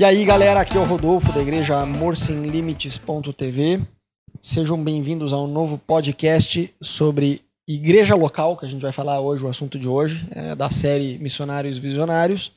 E 0.00 0.04
aí, 0.04 0.24
galera, 0.24 0.62
aqui 0.62 0.78
é 0.78 0.80
o 0.80 0.84
Rodolfo 0.84 1.30
da 1.30 1.42
igreja 1.42 1.78
Amor 1.78 2.16
Sem 2.16 2.44
Limites.tv. 2.44 3.82
Sejam 4.40 4.82
bem-vindos 4.82 5.30
a 5.30 5.36
um 5.36 5.46
novo 5.46 5.76
podcast 5.76 6.74
sobre 6.80 7.44
igreja 7.68 8.14
local, 8.14 8.56
que 8.56 8.64
a 8.64 8.68
gente 8.68 8.80
vai 8.80 8.92
falar 8.92 9.20
hoje, 9.20 9.44
o 9.44 9.48
assunto 9.50 9.78
de 9.78 9.86
hoje, 9.86 10.26
é 10.30 10.54
da 10.54 10.70
série 10.70 11.18
Missionários 11.18 11.76
Visionários. 11.76 12.50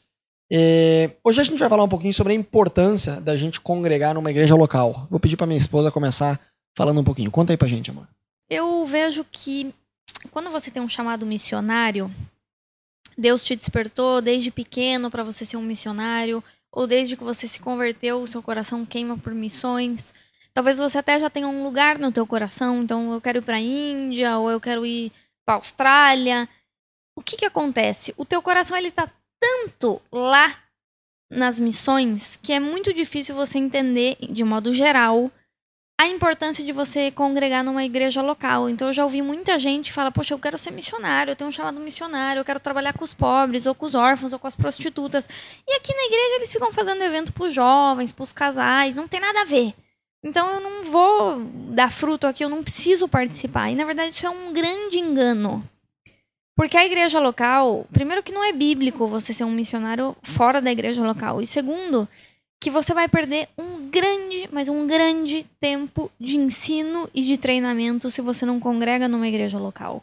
É, 0.49 1.17
hoje 1.21 1.41
a 1.41 1.43
gente 1.43 1.59
vai 1.59 1.67
falar 1.67 1.83
um 1.83 1.89
pouquinho 1.89 2.13
sobre 2.13 2.31
a 2.31 2.35
importância 2.37 3.19
da 3.19 3.35
gente 3.35 3.59
congregar 3.59 4.13
numa 4.13 4.31
igreja 4.31 4.55
local. 4.55 5.05
Vou 5.11 5.19
pedir 5.19 5.35
para 5.35 5.45
minha 5.45 5.59
esposa 5.59 5.91
começar 5.91 6.39
falando 6.77 7.01
um 7.01 7.03
pouquinho. 7.03 7.29
Conta 7.29 7.51
aí 7.51 7.57
pra 7.57 7.67
gente, 7.67 7.89
amor. 7.89 8.07
Eu 8.49 8.85
vejo 8.85 9.25
que 9.29 9.75
quando 10.31 10.49
você 10.49 10.71
tem 10.71 10.81
um 10.81 10.87
chamado 10.87 11.25
missionário, 11.25 12.09
Deus 13.17 13.43
te 13.43 13.53
despertou 13.53 14.21
desde 14.21 14.49
pequeno 14.49 15.11
para 15.11 15.25
você 15.25 15.43
ser 15.43 15.57
um 15.57 15.61
missionário, 15.61 16.41
ou 16.73 16.87
desde 16.87 17.15
que 17.15 17.23
você 17.23 17.47
se 17.47 17.59
converteu, 17.59 18.19
o 18.19 18.27
seu 18.27 18.41
coração 18.41 18.83
queima 18.83 19.15
por 19.15 19.33
missões. 19.33 20.11
Talvez 20.53 20.79
você 20.79 20.97
até 20.97 21.19
já 21.19 21.29
tenha 21.29 21.47
um 21.47 21.63
lugar 21.63 21.99
no 21.99 22.11
teu 22.11 22.25
coração, 22.25 22.81
então 22.81 23.13
eu 23.13 23.21
quero 23.21 23.37
ir 23.37 23.41
para 23.43 23.57
a 23.57 23.61
Índia 23.61 24.39
ou 24.39 24.49
eu 24.49 24.59
quero 24.59 24.83
ir 24.83 25.11
para 25.45 25.55
a 25.55 25.57
Austrália. 25.57 26.49
O 27.15 27.21
que 27.21 27.37
que 27.37 27.45
acontece? 27.45 28.13
O 28.17 28.25
teu 28.25 28.41
coração 28.41 28.75
ele 28.75 28.89
tá 28.89 29.07
tanto 29.39 30.01
lá 30.11 30.59
nas 31.31 31.59
missões 31.59 32.39
que 32.41 32.51
é 32.51 32.59
muito 32.59 32.91
difícil 32.91 33.35
você 33.35 33.59
entender 33.59 34.17
de 34.19 34.43
modo 34.43 34.73
geral 34.73 35.31
a 36.03 36.07
importância 36.07 36.63
de 36.65 36.73
você 36.73 37.09
congregar 37.11 37.63
numa 37.63 37.83
igreja 37.85 38.21
local. 38.21 38.69
Então 38.69 38.89
eu 38.89 38.93
já 38.93 39.05
ouvi 39.05 39.21
muita 39.21 39.57
gente 39.57 39.93
falar: 39.93 40.11
"Poxa, 40.11 40.33
eu 40.33 40.39
quero 40.39 40.57
ser 40.57 40.71
missionário, 40.71 41.31
eu 41.31 41.35
tenho 41.35 41.47
um 41.47 41.51
chamado 41.51 41.79
missionário, 41.79 42.41
eu 42.41 42.45
quero 42.45 42.59
trabalhar 42.59 42.93
com 42.93 43.05
os 43.05 43.13
pobres 43.13 43.65
ou 43.65 43.73
com 43.73 43.85
os 43.85 43.95
órfãos 43.95 44.33
ou 44.33 44.39
com 44.39 44.47
as 44.47 44.55
prostitutas". 44.55 45.29
E 45.65 45.75
aqui 45.75 45.93
na 45.95 46.03
igreja 46.03 46.35
eles 46.35 46.51
ficam 46.51 46.73
fazendo 46.73 47.01
evento 47.01 47.31
para 47.31 47.45
os 47.45 47.53
jovens, 47.53 48.11
para 48.11 48.23
os 48.23 48.33
casais, 48.33 48.97
não 48.97 49.07
tem 49.07 49.21
nada 49.21 49.41
a 49.41 49.45
ver. 49.45 49.73
Então 50.21 50.47
eu 50.49 50.59
não 50.59 50.83
vou 50.83 51.39
dar 51.73 51.91
fruto 51.91 52.27
aqui, 52.27 52.43
eu 52.43 52.49
não 52.49 52.63
preciso 52.63 53.07
participar. 53.07 53.69
E 53.69 53.75
na 53.75 53.85
verdade 53.85 54.09
isso 54.09 54.25
é 54.25 54.29
um 54.29 54.51
grande 54.51 54.99
engano. 54.99 55.63
Porque 56.55 56.77
a 56.77 56.85
igreja 56.85 57.19
local, 57.19 57.87
primeiro 57.93 58.21
que 58.21 58.31
não 58.31 58.43
é 58.43 58.51
bíblico 58.51 59.07
você 59.07 59.33
ser 59.33 59.45
um 59.45 59.51
missionário 59.51 60.15
fora 60.21 60.61
da 60.61 60.71
igreja 60.71 61.01
local. 61.01 61.41
E 61.41 61.47
segundo, 61.47 62.07
que 62.63 62.69
você 62.69 62.93
vai 62.93 63.09
perder 63.09 63.49
um 63.57 63.89
grande, 63.89 64.47
mas 64.49 64.69
um 64.69 64.87
grande 64.87 65.43
tempo 65.59 66.09
de 66.17 66.37
ensino 66.37 67.09
e 67.13 67.21
de 67.21 67.37
treinamento 67.37 68.09
se 68.09 68.21
você 68.21 68.45
não 68.45 68.57
congrega 68.57 69.05
numa 69.05 69.27
igreja 69.27 69.59
local. 69.59 70.01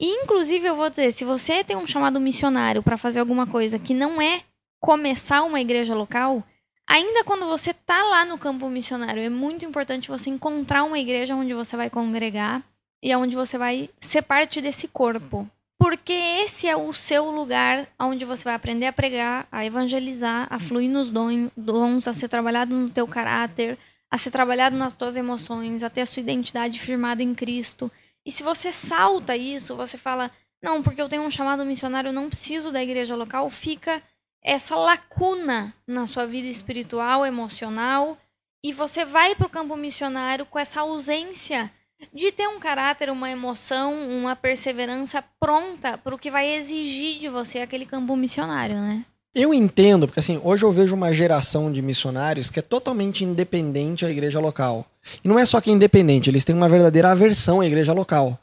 E 0.00 0.06
inclusive 0.06 0.66
eu 0.66 0.74
vou 0.74 0.90
dizer, 0.90 1.12
se 1.12 1.24
você 1.24 1.62
tem 1.62 1.76
um 1.76 1.86
chamado 1.86 2.18
missionário 2.18 2.82
para 2.82 2.98
fazer 2.98 3.20
alguma 3.20 3.46
coisa 3.46 3.78
que 3.78 3.94
não 3.94 4.20
é 4.20 4.42
começar 4.80 5.44
uma 5.44 5.60
igreja 5.60 5.94
local, 5.94 6.42
Ainda 6.84 7.22
quando 7.22 7.46
você 7.46 7.70
está 7.70 8.02
lá 8.02 8.24
no 8.24 8.36
campo 8.36 8.68
missionário, 8.68 9.22
é 9.22 9.28
muito 9.28 9.64
importante 9.64 10.10
você 10.10 10.28
encontrar 10.28 10.82
uma 10.82 10.98
igreja 10.98 11.36
onde 11.36 11.54
você 11.54 11.76
vai 11.76 11.88
congregar 11.88 12.60
e 13.00 13.14
onde 13.14 13.36
você 13.36 13.56
vai 13.56 13.88
ser 14.00 14.22
parte 14.22 14.60
desse 14.60 14.88
corpo. 14.88 15.48
Porque 15.82 16.12
esse 16.12 16.68
é 16.68 16.76
o 16.76 16.92
seu 16.92 17.28
lugar 17.28 17.88
onde 17.98 18.24
você 18.24 18.44
vai 18.44 18.54
aprender 18.54 18.86
a 18.86 18.92
pregar, 18.92 19.48
a 19.50 19.64
evangelizar, 19.64 20.46
a 20.48 20.60
fluir 20.60 20.88
nos 20.88 21.10
dons, 21.10 22.06
a 22.06 22.14
ser 22.14 22.28
trabalhado 22.28 22.72
no 22.72 22.88
teu 22.88 23.04
caráter, 23.04 23.76
a 24.08 24.16
ser 24.16 24.30
trabalhado 24.30 24.76
nas 24.76 24.92
tuas 24.92 25.16
emoções, 25.16 25.82
a 25.82 25.90
ter 25.90 26.02
a 26.02 26.06
sua 26.06 26.20
identidade 26.20 26.78
firmada 26.78 27.20
em 27.20 27.34
Cristo. 27.34 27.90
E 28.24 28.30
se 28.30 28.44
você 28.44 28.72
salta 28.72 29.36
isso, 29.36 29.74
você 29.74 29.98
fala, 29.98 30.30
não, 30.62 30.84
porque 30.84 31.02
eu 31.02 31.08
tenho 31.08 31.24
um 31.24 31.30
chamado 31.30 31.66
missionário, 31.66 32.10
eu 32.10 32.12
não 32.12 32.28
preciso 32.28 32.70
da 32.70 32.80
igreja 32.80 33.16
local, 33.16 33.50
fica 33.50 34.00
essa 34.40 34.76
lacuna 34.76 35.74
na 35.84 36.06
sua 36.06 36.26
vida 36.26 36.46
espiritual, 36.46 37.26
emocional, 37.26 38.16
e 38.64 38.72
você 38.72 39.04
vai 39.04 39.34
para 39.34 39.48
o 39.48 39.50
campo 39.50 39.74
missionário 39.76 40.46
com 40.46 40.60
essa 40.60 40.82
ausência 40.82 41.68
de 42.12 42.32
ter 42.32 42.48
um 42.48 42.58
caráter, 42.58 43.10
uma 43.10 43.30
emoção, 43.30 43.94
uma 44.08 44.34
perseverança 44.36 45.22
pronta 45.38 45.98
para 45.98 46.14
o 46.14 46.18
que 46.18 46.30
vai 46.30 46.54
exigir 46.54 47.18
de 47.18 47.28
você 47.28 47.60
aquele 47.60 47.86
campo 47.86 48.16
missionário, 48.16 48.76
né? 48.76 49.04
Eu 49.34 49.54
entendo, 49.54 50.06
porque 50.06 50.20
assim, 50.20 50.38
hoje 50.44 50.62
eu 50.62 50.70
vejo 50.70 50.94
uma 50.94 51.10
geração 51.10 51.72
de 51.72 51.80
missionários 51.80 52.50
que 52.50 52.58
é 52.58 52.62
totalmente 52.62 53.24
independente 53.24 54.04
à 54.04 54.10
igreja 54.10 54.38
local. 54.38 54.86
E 55.24 55.26
não 55.26 55.38
é 55.38 55.46
só 55.46 55.58
que 55.58 55.70
é 55.70 55.72
independente, 55.72 56.28
eles 56.28 56.44
têm 56.44 56.54
uma 56.54 56.68
verdadeira 56.68 57.10
aversão 57.10 57.62
à 57.62 57.66
igreja 57.66 57.94
local. 57.94 58.38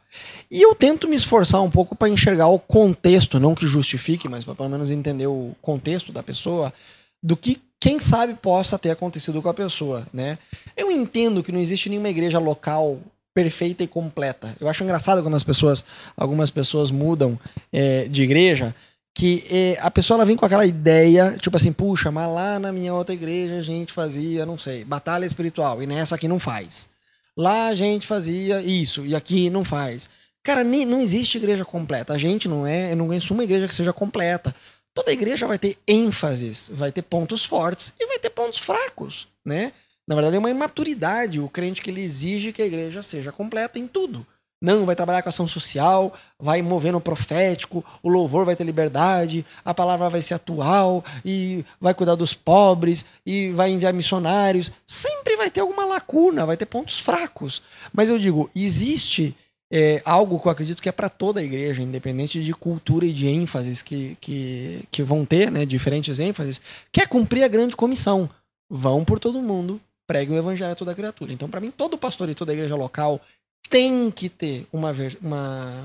E 0.50 0.60
eu 0.60 0.74
tento 0.74 1.08
me 1.08 1.16
esforçar 1.16 1.62
um 1.62 1.70
pouco 1.70 1.96
para 1.96 2.10
enxergar 2.10 2.48
o 2.48 2.58
contexto, 2.58 3.40
não 3.40 3.54
que 3.54 3.68
justifique, 3.68 4.28
mas 4.28 4.44
para 4.44 4.56
pelo 4.56 4.70
menos 4.70 4.90
entender 4.90 5.28
o 5.28 5.56
contexto 5.62 6.12
da 6.12 6.24
pessoa, 6.24 6.74
do 7.22 7.38
que 7.38 7.62
quem 7.80 8.00
sabe 8.00 8.34
possa 8.34 8.80
ter 8.80 8.90
acontecido 8.90 9.44
com 9.44 9.50
a 9.50 9.54
pessoa, 9.54 10.08
né? 10.12 10.40
Eu 10.76 10.92
entendo 10.92 11.44
que 11.44 11.52
não 11.52 11.60
existe 11.60 11.88
nenhuma 11.88 12.10
igreja 12.10 12.40
local 12.40 13.00
perfeita 13.40 13.84
e 13.84 13.88
completa. 13.88 14.54
Eu 14.60 14.68
acho 14.68 14.84
engraçado 14.84 15.22
quando 15.22 15.36
as 15.36 15.44
pessoas, 15.44 15.86
algumas 16.18 16.50
pessoas 16.50 16.92
mudam 16.92 17.40
é, 17.72 18.06
de 18.10 18.22
igreja 18.22 18.76
que 19.16 19.46
eh, 19.50 19.78
a 19.82 19.90
pessoa 19.90 20.18
ela 20.18 20.26
vem 20.26 20.36
com 20.36 20.46
aquela 20.46 20.66
ideia, 20.66 21.36
tipo 21.38 21.56
assim, 21.56 21.74
puxa, 21.74 22.12
mas 22.12 22.30
lá 22.30 22.60
na 22.60 22.72
minha 22.72 22.94
outra 22.94 23.14
igreja 23.14 23.60
a 23.60 23.64
gente 23.64 23.92
fazia, 23.92 24.46
não 24.46 24.58
sei, 24.58 24.86
batalha 24.86 25.26
espiritual, 25.26 25.82
e 25.82 25.88
nessa 25.88 26.16
aqui 26.16 26.28
não 26.28 26.40
faz. 26.40 26.88
Lá 27.36 27.68
a 27.68 27.76
gente 27.76 28.06
fazia 28.06 28.62
isso, 28.62 29.06
e 29.06 29.16
aqui 29.16 29.50
não 29.50 29.66
faz. 29.66 30.10
Cara, 30.44 30.64
nem, 30.64 30.86
não 30.86 31.02
existe 31.02 31.38
igreja 31.38 31.66
completa. 31.66 32.14
A 32.14 32.18
gente 32.18 32.48
não 32.48 32.66
é, 32.66 32.92
eu 32.92 32.96
não 32.96 33.08
conheço 33.08 33.34
uma 33.34 33.44
igreja 33.44 33.68
que 33.68 33.76
seja 33.76 33.92
completa. 33.92 34.56
Toda 34.94 35.12
igreja 35.12 35.48
vai 35.48 35.58
ter 35.58 35.78
ênfases, 35.88 36.70
vai 36.74 36.92
ter 36.92 37.02
pontos 37.02 37.44
fortes 37.44 37.94
e 38.00 38.06
vai 38.06 38.20
ter 38.20 38.30
pontos 38.30 38.60
fracos, 38.60 39.28
né? 39.46 39.74
Na 40.10 40.16
verdade 40.16 40.38
é 40.38 40.40
uma 40.40 40.50
imaturidade 40.50 41.40
o 41.40 41.48
crente 41.48 41.84
que 41.84 41.92
ele 41.92 42.02
exige 42.02 42.52
que 42.52 42.64
a 42.64 42.66
igreja 42.66 43.04
seja 43.04 43.32
completa 43.32 43.78
em 43.78 43.86
tudo. 43.86 44.26
Não, 44.60 44.84
vai 44.84 44.96
trabalhar 44.96 45.22
com 45.22 45.30
ação 45.30 45.48
social, 45.48 46.12
vai 46.40 46.64
mover 46.64 46.92
no 46.92 47.00
profético, 47.00 47.86
o 48.02 48.10
louvor 48.10 48.44
vai 48.44 48.56
ter 48.56 48.64
liberdade, 48.64 49.46
a 49.64 49.72
palavra 49.72 50.10
vai 50.10 50.20
ser 50.24 50.34
atual, 50.34 51.06
e 51.24 51.64
vai 51.80 51.94
cuidar 51.94 52.16
dos 52.16 52.34
pobres, 52.34 53.06
e 53.24 53.52
vai 53.52 53.70
enviar 53.70 53.94
missionários. 53.94 54.72
Sempre 54.84 55.38
vai 55.38 55.52
ter 55.52 55.60
alguma 55.60 55.86
lacuna, 55.86 56.44
vai 56.44 56.58
ter 56.58 56.66
pontos 56.66 57.00
fracos. 57.00 57.62
Mas 57.94 58.10
eu 58.10 58.18
digo, 58.18 58.50
existe 58.56 59.38
é, 59.72 60.02
algo 60.04 60.40
que 60.40 60.48
eu 60.48 60.52
acredito 60.52 60.82
que 60.82 60.90
é 60.90 60.92
para 60.92 61.08
toda 61.08 61.40
a 61.40 61.44
igreja, 61.44 61.84
independente 61.84 62.44
de 62.44 62.54
cultura 62.56 63.06
e 63.06 63.14
de 63.14 63.28
ênfases 63.28 63.84
que, 63.84 64.18
que, 64.20 64.84
que 64.92 65.04
vão 65.04 65.24
ter, 65.24 65.52
né, 65.52 65.68
diferentes 65.68 66.18
ênfases, 66.18 66.60
que 66.92 67.00
é 67.00 67.06
cumprir 67.06 67.44
a 67.44 67.48
grande 67.48 67.76
comissão. 67.76 68.28
Vão 68.68 69.06
por 69.06 69.20
todo 69.20 69.42
mundo, 69.42 69.80
preguem 70.10 70.36
o 70.36 70.40
evangelho 70.40 70.72
a 70.72 70.76
toda 70.76 70.96
criatura. 70.96 71.32
Então, 71.32 71.48
para 71.48 71.62
mim, 71.62 71.70
todo 71.70 71.96
pastor 71.96 72.28
e 72.30 72.34
toda 72.34 72.52
igreja 72.52 72.76
local 72.76 73.22
tem 73.70 74.10
que 74.10 74.28
ter 74.28 74.66
uma, 74.74 74.92
uma 75.22 75.84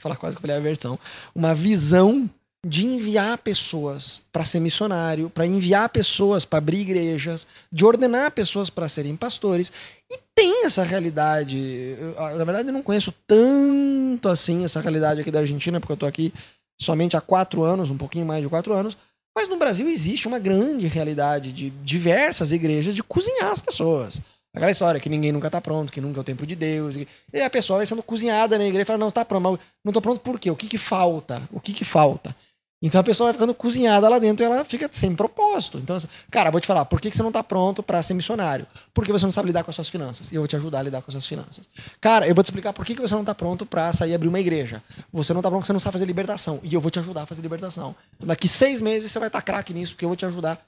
falar 0.00 0.16
quase 0.16 0.34
que 0.34 0.38
eu 0.38 0.40
falei 0.40 0.56
a 0.56 0.60
versão, 0.60 0.98
uma 1.32 1.54
visão 1.54 2.28
de 2.66 2.84
enviar 2.84 3.38
pessoas 3.38 4.22
para 4.32 4.44
ser 4.44 4.58
missionário, 4.58 5.30
para 5.30 5.46
enviar 5.46 5.88
pessoas 5.88 6.44
para 6.44 6.58
abrir 6.58 6.80
igrejas, 6.80 7.46
de 7.70 7.84
ordenar 7.84 8.32
pessoas 8.32 8.68
para 8.68 8.88
serem 8.88 9.14
pastores. 9.14 9.70
E 10.10 10.18
tem 10.34 10.66
essa 10.66 10.82
realidade. 10.82 11.56
Eu, 11.56 12.14
na 12.36 12.44
verdade, 12.44 12.70
eu 12.70 12.72
não 12.72 12.82
conheço 12.82 13.14
tanto 13.24 14.28
assim 14.28 14.64
essa 14.64 14.80
realidade 14.80 15.20
aqui 15.20 15.30
da 15.30 15.38
Argentina, 15.38 15.78
porque 15.78 15.92
eu 15.92 15.94
estou 15.94 16.08
aqui 16.08 16.34
somente 16.76 17.16
há 17.16 17.20
quatro 17.20 17.62
anos, 17.62 17.88
um 17.88 17.96
pouquinho 17.96 18.26
mais 18.26 18.42
de 18.42 18.48
quatro 18.48 18.74
anos. 18.74 18.98
Mas 19.36 19.48
no 19.48 19.56
Brasil 19.56 19.88
existe 19.88 20.26
uma 20.26 20.38
grande 20.38 20.86
realidade 20.86 21.52
de 21.52 21.70
diversas 21.70 22.52
igrejas 22.52 22.94
de 22.94 23.02
cozinhar 23.02 23.50
as 23.50 23.60
pessoas. 23.60 24.20
Aquela 24.54 24.72
história 24.72 25.00
que 25.00 25.08
ninguém 25.08 25.30
nunca 25.30 25.48
tá 25.48 25.60
pronto, 25.60 25.92
que 25.92 26.00
nunca 26.00 26.18
é 26.18 26.22
o 26.22 26.24
tempo 26.24 26.44
de 26.44 26.56
Deus. 26.56 26.96
E 26.96 27.06
a 27.40 27.48
pessoa 27.48 27.76
vai 27.78 27.86
sendo 27.86 28.02
cozinhada 28.02 28.58
na 28.58 28.64
igreja 28.64 28.82
e 28.82 28.84
fala, 28.84 28.98
não, 28.98 29.08
está 29.08 29.24
pronto, 29.24 29.42
mas 29.42 29.60
não 29.84 29.92
tô 29.92 30.00
pronto 30.00 30.20
por 30.20 30.40
quê? 30.40 30.50
O 30.50 30.56
que 30.56 30.66
que 30.66 30.78
falta? 30.78 31.48
O 31.52 31.60
que 31.60 31.72
que 31.72 31.84
falta? 31.84 32.34
Então 32.82 32.98
a 33.00 33.04
pessoa 33.04 33.26
vai 33.26 33.34
ficando 33.34 33.54
cozinhada 33.54 34.08
lá 34.08 34.18
dentro 34.18 34.42
e 34.42 34.46
ela 34.46 34.64
fica 34.64 34.88
sem 34.90 35.14
propósito. 35.14 35.76
Então, 35.78 35.96
assim, 35.96 36.08
cara, 36.30 36.50
vou 36.50 36.60
te 36.60 36.66
falar, 36.66 36.86
por 36.86 36.98
que, 36.98 37.10
você 37.10 37.22
não 37.22 37.30
tá 37.30 37.42
pronto 37.42 37.82
para 37.82 38.02
ser 38.02 38.14
missionário? 38.14 38.66
Porque 38.94 39.12
você 39.12 39.26
não 39.26 39.32
sabe 39.32 39.48
lidar 39.48 39.64
com 39.64 39.70
as 39.70 39.74
suas 39.74 39.88
finanças. 39.88 40.32
E 40.32 40.34
eu 40.34 40.40
vou 40.40 40.48
te 40.48 40.56
ajudar 40.56 40.78
a 40.78 40.82
lidar 40.82 41.02
com 41.02 41.10
as 41.10 41.12
suas 41.12 41.26
finanças. 41.26 41.68
Cara, 42.00 42.26
eu 42.26 42.34
vou 42.34 42.42
te 42.42 42.46
explicar 42.46 42.72
por 42.72 42.86
que, 42.86 42.94
você 42.94 43.14
não 43.14 43.24
tá 43.24 43.34
pronto 43.34 43.66
para 43.66 43.92
sair 43.92 44.12
e 44.12 44.14
abrir 44.14 44.28
uma 44.28 44.40
igreja. 44.40 44.82
Você 45.12 45.34
não 45.34 45.42
tá 45.42 45.50
pronto 45.50 45.60
porque 45.60 45.66
você 45.66 45.72
não 45.74 45.80
sabe 45.80 45.92
fazer 45.92 46.06
libertação. 46.06 46.58
E 46.62 46.72
eu 46.72 46.80
vou 46.80 46.90
te 46.90 46.98
ajudar 46.98 47.22
a 47.22 47.26
fazer 47.26 47.42
libertação. 47.42 47.94
Então, 48.16 48.26
daqui 48.26 48.48
seis 48.48 48.80
meses 48.80 49.10
você 49.10 49.18
vai 49.18 49.28
estar 49.28 49.40
tá 49.40 49.44
craque 49.44 49.74
nisso, 49.74 49.92
porque 49.92 50.06
eu 50.06 50.08
vou 50.08 50.16
te 50.16 50.24
ajudar. 50.24 50.58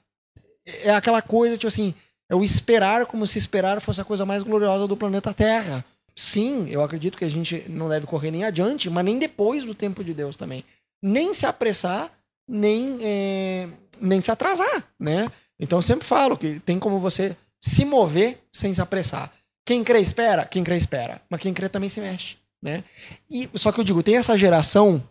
É 0.65 0.93
aquela 0.93 1.21
coisa, 1.21 1.57
tipo 1.57 1.67
assim, 1.67 1.95
é 2.29 2.35
o 2.35 2.43
esperar 2.43 3.07
como 3.07 3.25
se 3.25 3.39
esperar 3.39 3.81
fosse 3.81 4.01
a 4.01 4.05
coisa 4.05 4.23
mais 4.23 4.43
gloriosa 4.43 4.87
do 4.87 4.95
planeta 4.95 5.33
Terra. 5.33 5.83
Sim, 6.15 6.67
eu 6.69 6.83
acredito 6.83 7.17
que 7.17 7.25
a 7.25 7.29
gente 7.29 7.65
não 7.67 7.89
deve 7.89 8.05
correr 8.05 8.29
nem 8.29 8.43
adiante, 8.43 8.87
mas 8.87 9.03
nem 9.03 9.17
depois 9.17 9.63
do 9.63 9.73
tempo 9.73 10.03
de 10.03 10.13
Deus 10.13 10.35
também. 10.35 10.63
Nem 11.03 11.33
se 11.33 11.45
apressar, 11.45 12.09
nem, 12.47 12.97
é, 13.01 13.67
nem 13.99 14.21
se 14.21 14.31
atrasar, 14.31 14.87
né? 14.99 15.29
Então 15.59 15.79
eu 15.79 15.83
sempre 15.83 16.07
falo 16.07 16.37
que 16.37 16.59
tem 16.61 16.79
como 16.79 16.99
você 16.99 17.35
se 17.59 17.85
mover 17.85 18.39
sem 18.51 18.73
se 18.73 18.81
apressar. 18.81 19.31
Quem 19.65 19.83
crê 19.83 19.99
espera, 19.99 20.45
quem 20.45 20.63
crê 20.63 20.77
espera, 20.77 21.21
mas 21.29 21.39
quem 21.39 21.53
crê 21.53 21.69
também 21.69 21.89
se 21.89 22.01
mexe, 22.01 22.37
né? 22.61 22.83
E 23.29 23.49
só 23.55 23.71
que 23.71 23.79
eu 23.79 23.83
digo, 23.83 24.01
tem 24.01 24.17
essa 24.17 24.37
geração 24.37 25.01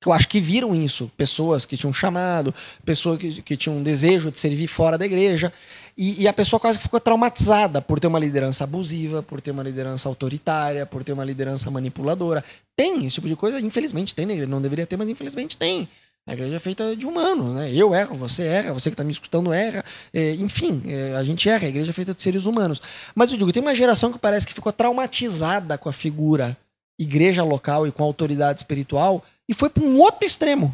que 0.00 0.08
eu 0.08 0.12
acho 0.12 0.28
que 0.28 0.40
viram 0.40 0.74
isso. 0.74 1.10
Pessoas 1.16 1.66
que 1.66 1.76
tinham 1.76 1.92
chamado, 1.92 2.54
pessoas 2.84 3.18
que, 3.18 3.42
que 3.42 3.56
tinham 3.56 3.78
um 3.78 3.82
desejo 3.82 4.30
de 4.30 4.38
servir 4.38 4.66
fora 4.66 4.96
da 4.96 5.06
igreja. 5.06 5.52
E, 5.98 6.22
e, 6.22 6.28
a 6.28 6.32
pessoa 6.32 6.60
quase 6.60 6.78
ficou 6.78 7.00
traumatizada 7.00 7.82
por 7.82 7.98
ter 7.98 8.06
uma 8.06 8.20
liderança 8.20 8.62
abusiva, 8.62 9.20
por 9.20 9.40
ter 9.40 9.50
uma 9.50 9.64
liderança 9.64 10.08
autoritária, 10.08 10.86
por 10.86 11.02
ter 11.02 11.12
uma 11.12 11.24
liderança 11.24 11.68
manipuladora. 11.72 12.44
Tem 12.76 13.04
esse 13.04 13.16
tipo 13.16 13.26
de 13.26 13.34
coisa, 13.34 13.60
infelizmente 13.60 14.14
tem 14.14 14.24
na 14.24 14.32
igreja. 14.32 14.48
Não 14.48 14.62
deveria 14.62 14.86
ter, 14.86 14.96
mas 14.96 15.08
infelizmente 15.08 15.58
tem. 15.58 15.88
A 16.24 16.34
igreja 16.34 16.54
é 16.54 16.60
feita 16.60 16.94
de 16.94 17.04
humanos, 17.04 17.52
né? 17.52 17.72
Eu 17.74 17.92
erro, 17.92 18.14
você 18.16 18.44
erra, 18.44 18.72
você 18.72 18.90
que 18.90 18.94
está 18.94 19.02
me 19.02 19.10
escutando 19.10 19.52
erra. 19.52 19.84
É, 20.14 20.34
enfim, 20.34 20.82
é, 20.86 21.16
a 21.16 21.24
gente 21.24 21.48
erra, 21.48 21.66
a 21.66 21.68
igreja 21.68 21.90
é 21.90 21.92
feita 21.92 22.14
de 22.14 22.22
seres 22.22 22.46
humanos. 22.46 22.80
Mas 23.12 23.32
eu 23.32 23.36
digo, 23.36 23.52
tem 23.52 23.60
uma 23.60 23.74
geração 23.74 24.12
que 24.12 24.20
parece 24.20 24.46
que 24.46 24.54
ficou 24.54 24.72
traumatizada 24.72 25.76
com 25.76 25.88
a 25.88 25.92
figura 25.92 26.56
igreja 26.96 27.42
local 27.42 27.88
e 27.88 27.92
com 27.92 28.04
a 28.04 28.06
autoridade 28.06 28.60
espiritual 28.60 29.24
e 29.48 29.54
foi 29.54 29.68
para 29.68 29.82
um 29.82 29.98
outro 29.98 30.24
extremo. 30.24 30.72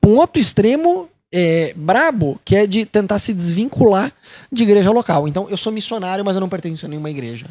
Para 0.00 0.10
um 0.10 0.16
outro 0.16 0.40
extremo 0.40 1.08
é, 1.32 1.72
brabo, 1.76 2.40
que 2.44 2.56
é 2.56 2.66
de 2.66 2.84
tentar 2.84 3.18
se 3.18 3.32
desvincular 3.32 4.12
de 4.50 4.62
igreja 4.62 4.90
local. 4.90 5.28
Então, 5.28 5.48
eu 5.48 5.56
sou 5.56 5.72
missionário, 5.72 6.24
mas 6.24 6.36
eu 6.36 6.40
não 6.40 6.48
pertenço 6.48 6.86
a 6.86 6.88
nenhuma 6.88 7.10
igreja. 7.10 7.46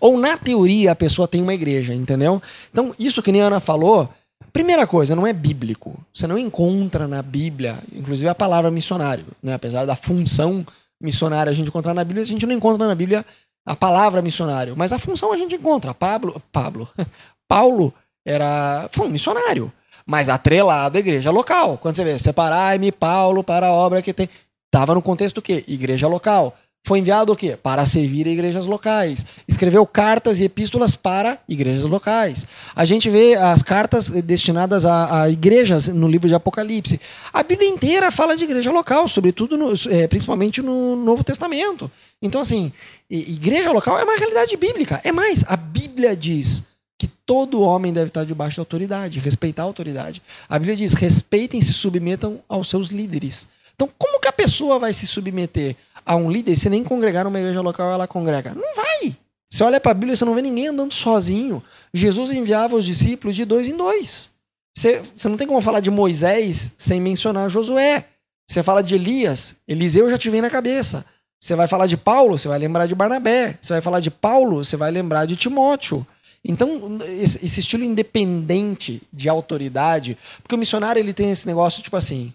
Ou, 0.00 0.18
na 0.18 0.36
teoria, 0.36 0.92
a 0.92 0.96
pessoa 0.96 1.28
tem 1.28 1.42
uma 1.42 1.54
igreja, 1.54 1.94
entendeu? 1.94 2.42
Então, 2.70 2.94
isso 2.98 3.22
que 3.22 3.30
a 3.30 3.46
Ana 3.46 3.60
falou, 3.60 4.08
primeira 4.52 4.86
coisa, 4.86 5.14
não 5.14 5.26
é 5.26 5.32
bíblico. 5.32 5.98
Você 6.12 6.26
não 6.26 6.38
encontra 6.38 7.08
na 7.08 7.22
Bíblia, 7.22 7.78
inclusive 7.92 8.28
a 8.28 8.34
palavra 8.34 8.70
missionário, 8.70 9.26
né? 9.42 9.54
apesar 9.54 9.84
da 9.84 9.96
função 9.96 10.66
missionária 11.00 11.50
a 11.50 11.54
gente 11.54 11.68
encontrar 11.68 11.94
na 11.94 12.04
Bíblia, 12.04 12.22
a 12.22 12.26
gente 12.26 12.46
não 12.46 12.54
encontra 12.54 12.86
na 12.86 12.94
Bíblia 12.94 13.24
a 13.64 13.76
palavra 13.76 14.20
missionário, 14.20 14.74
mas 14.76 14.92
a 14.92 14.98
função 14.98 15.32
a 15.32 15.36
gente 15.36 15.54
encontra. 15.54 15.94
Pablo, 15.94 16.42
Pablo, 16.50 16.88
Paulo 17.46 17.94
era 18.26 18.88
foi 18.92 19.06
um 19.06 19.10
missionário 19.10 19.72
mas 20.08 20.30
atrelado 20.30 20.96
à 20.96 21.00
igreja 21.00 21.30
local. 21.30 21.76
Quando 21.76 21.96
você 21.96 22.02
vê, 22.02 22.18
separai-me, 22.18 22.90
Paulo, 22.90 23.44
para 23.44 23.66
a 23.66 23.72
obra 23.72 24.00
que 24.00 24.14
tem. 24.14 24.26
Estava 24.64 24.94
no 24.94 25.02
contexto 25.02 25.34
do 25.36 25.42
quê? 25.42 25.62
Igreja 25.68 26.08
local. 26.08 26.56
Foi 26.82 26.98
enviado 26.98 27.30
o 27.30 27.36
quê? 27.36 27.58
Para 27.62 27.84
servir 27.84 28.26
a 28.26 28.30
igrejas 28.30 28.66
locais. 28.66 29.26
Escreveu 29.46 29.86
cartas 29.86 30.40
e 30.40 30.44
epístolas 30.44 30.96
para 30.96 31.38
igrejas 31.46 31.84
locais. 31.84 32.46
A 32.74 32.86
gente 32.86 33.10
vê 33.10 33.34
as 33.34 33.62
cartas 33.62 34.08
destinadas 34.08 34.86
a, 34.86 35.24
a 35.24 35.28
igrejas 35.28 35.88
no 35.88 36.08
livro 36.08 36.26
de 36.26 36.34
Apocalipse. 36.34 36.98
A 37.30 37.42
Bíblia 37.42 37.68
inteira 37.68 38.10
fala 38.10 38.34
de 38.34 38.44
igreja 38.44 38.70
local, 38.72 39.06
sobretudo, 39.08 39.58
no, 39.58 39.74
é, 39.90 40.06
principalmente 40.06 40.62
no 40.62 40.96
Novo 40.96 41.22
Testamento. 41.22 41.90
Então, 42.22 42.40
assim, 42.40 42.72
igreja 43.10 43.70
local 43.72 43.98
é 43.98 44.04
uma 44.04 44.16
realidade 44.16 44.56
bíblica. 44.56 45.02
É 45.04 45.12
mais, 45.12 45.44
a 45.46 45.56
Bíblia 45.56 46.16
diz 46.16 46.64
que 46.98 47.06
todo 47.06 47.62
homem 47.62 47.92
deve 47.92 48.08
estar 48.08 48.24
debaixo 48.24 48.56
da 48.56 48.62
autoridade, 48.62 49.20
respeitar 49.20 49.62
a 49.62 49.66
autoridade. 49.66 50.20
A 50.48 50.58
Bíblia 50.58 50.76
diz: 50.76 50.94
respeitem 50.94 51.60
e 51.60 51.62
se 51.62 51.72
submetam 51.72 52.40
aos 52.48 52.68
seus 52.68 52.88
líderes. 52.88 53.46
Então, 53.74 53.88
como 53.96 54.20
que 54.20 54.26
a 54.26 54.32
pessoa 54.32 54.78
vai 54.78 54.92
se 54.92 55.06
submeter 55.06 55.76
a 56.04 56.16
um 56.16 56.28
líder 56.28 56.56
se 56.56 56.68
nem 56.68 56.82
congregar 56.82 57.24
numa 57.24 57.38
igreja 57.38 57.60
local 57.60 57.92
ela 57.92 58.08
congrega? 58.08 58.52
Não 58.52 58.74
vai. 58.74 59.16
Você 59.48 59.62
olha 59.62 59.80
para 59.80 59.92
a 59.92 59.94
Bíblia, 59.94 60.16
você 60.16 60.24
não 60.24 60.34
vê 60.34 60.42
ninguém 60.42 60.68
andando 60.68 60.92
sozinho. 60.92 61.62
Jesus 61.94 62.32
enviava 62.32 62.74
os 62.74 62.84
discípulos 62.84 63.36
de 63.36 63.44
dois 63.44 63.68
em 63.68 63.76
dois. 63.76 64.30
Você, 64.76 65.00
você 65.16 65.28
não 65.28 65.36
tem 65.36 65.46
como 65.46 65.60
falar 65.60 65.80
de 65.80 65.90
Moisés 65.90 66.72
sem 66.76 67.00
mencionar 67.00 67.48
Josué. 67.48 68.04
Você 68.46 68.62
fala 68.62 68.82
de 68.82 68.94
Elias, 68.94 69.56
Eliseu 69.66 70.10
já 70.10 70.18
te 70.18 70.28
vem 70.28 70.40
na 70.40 70.50
cabeça. 70.50 71.04
Você 71.40 71.54
vai 71.54 71.68
falar 71.68 71.86
de 71.86 71.96
Paulo, 71.96 72.36
você 72.38 72.48
vai 72.48 72.58
lembrar 72.58 72.86
de 72.86 72.94
Barnabé. 72.94 73.56
Você 73.60 73.74
vai 73.74 73.82
falar 73.82 74.00
de 74.00 74.10
Paulo, 74.10 74.64
você 74.64 74.76
vai 74.76 74.90
lembrar 74.90 75.24
de 75.24 75.36
Timóteo. 75.36 76.04
Então, 76.48 76.98
esse 77.06 77.60
estilo 77.60 77.84
independente 77.84 79.00
de 79.12 79.28
autoridade, 79.28 80.16
porque 80.42 80.54
o 80.54 80.58
missionário 80.58 80.98
ele 80.98 81.12
tem 81.12 81.30
esse 81.30 81.46
negócio 81.46 81.82
tipo 81.82 81.96
assim, 81.96 82.32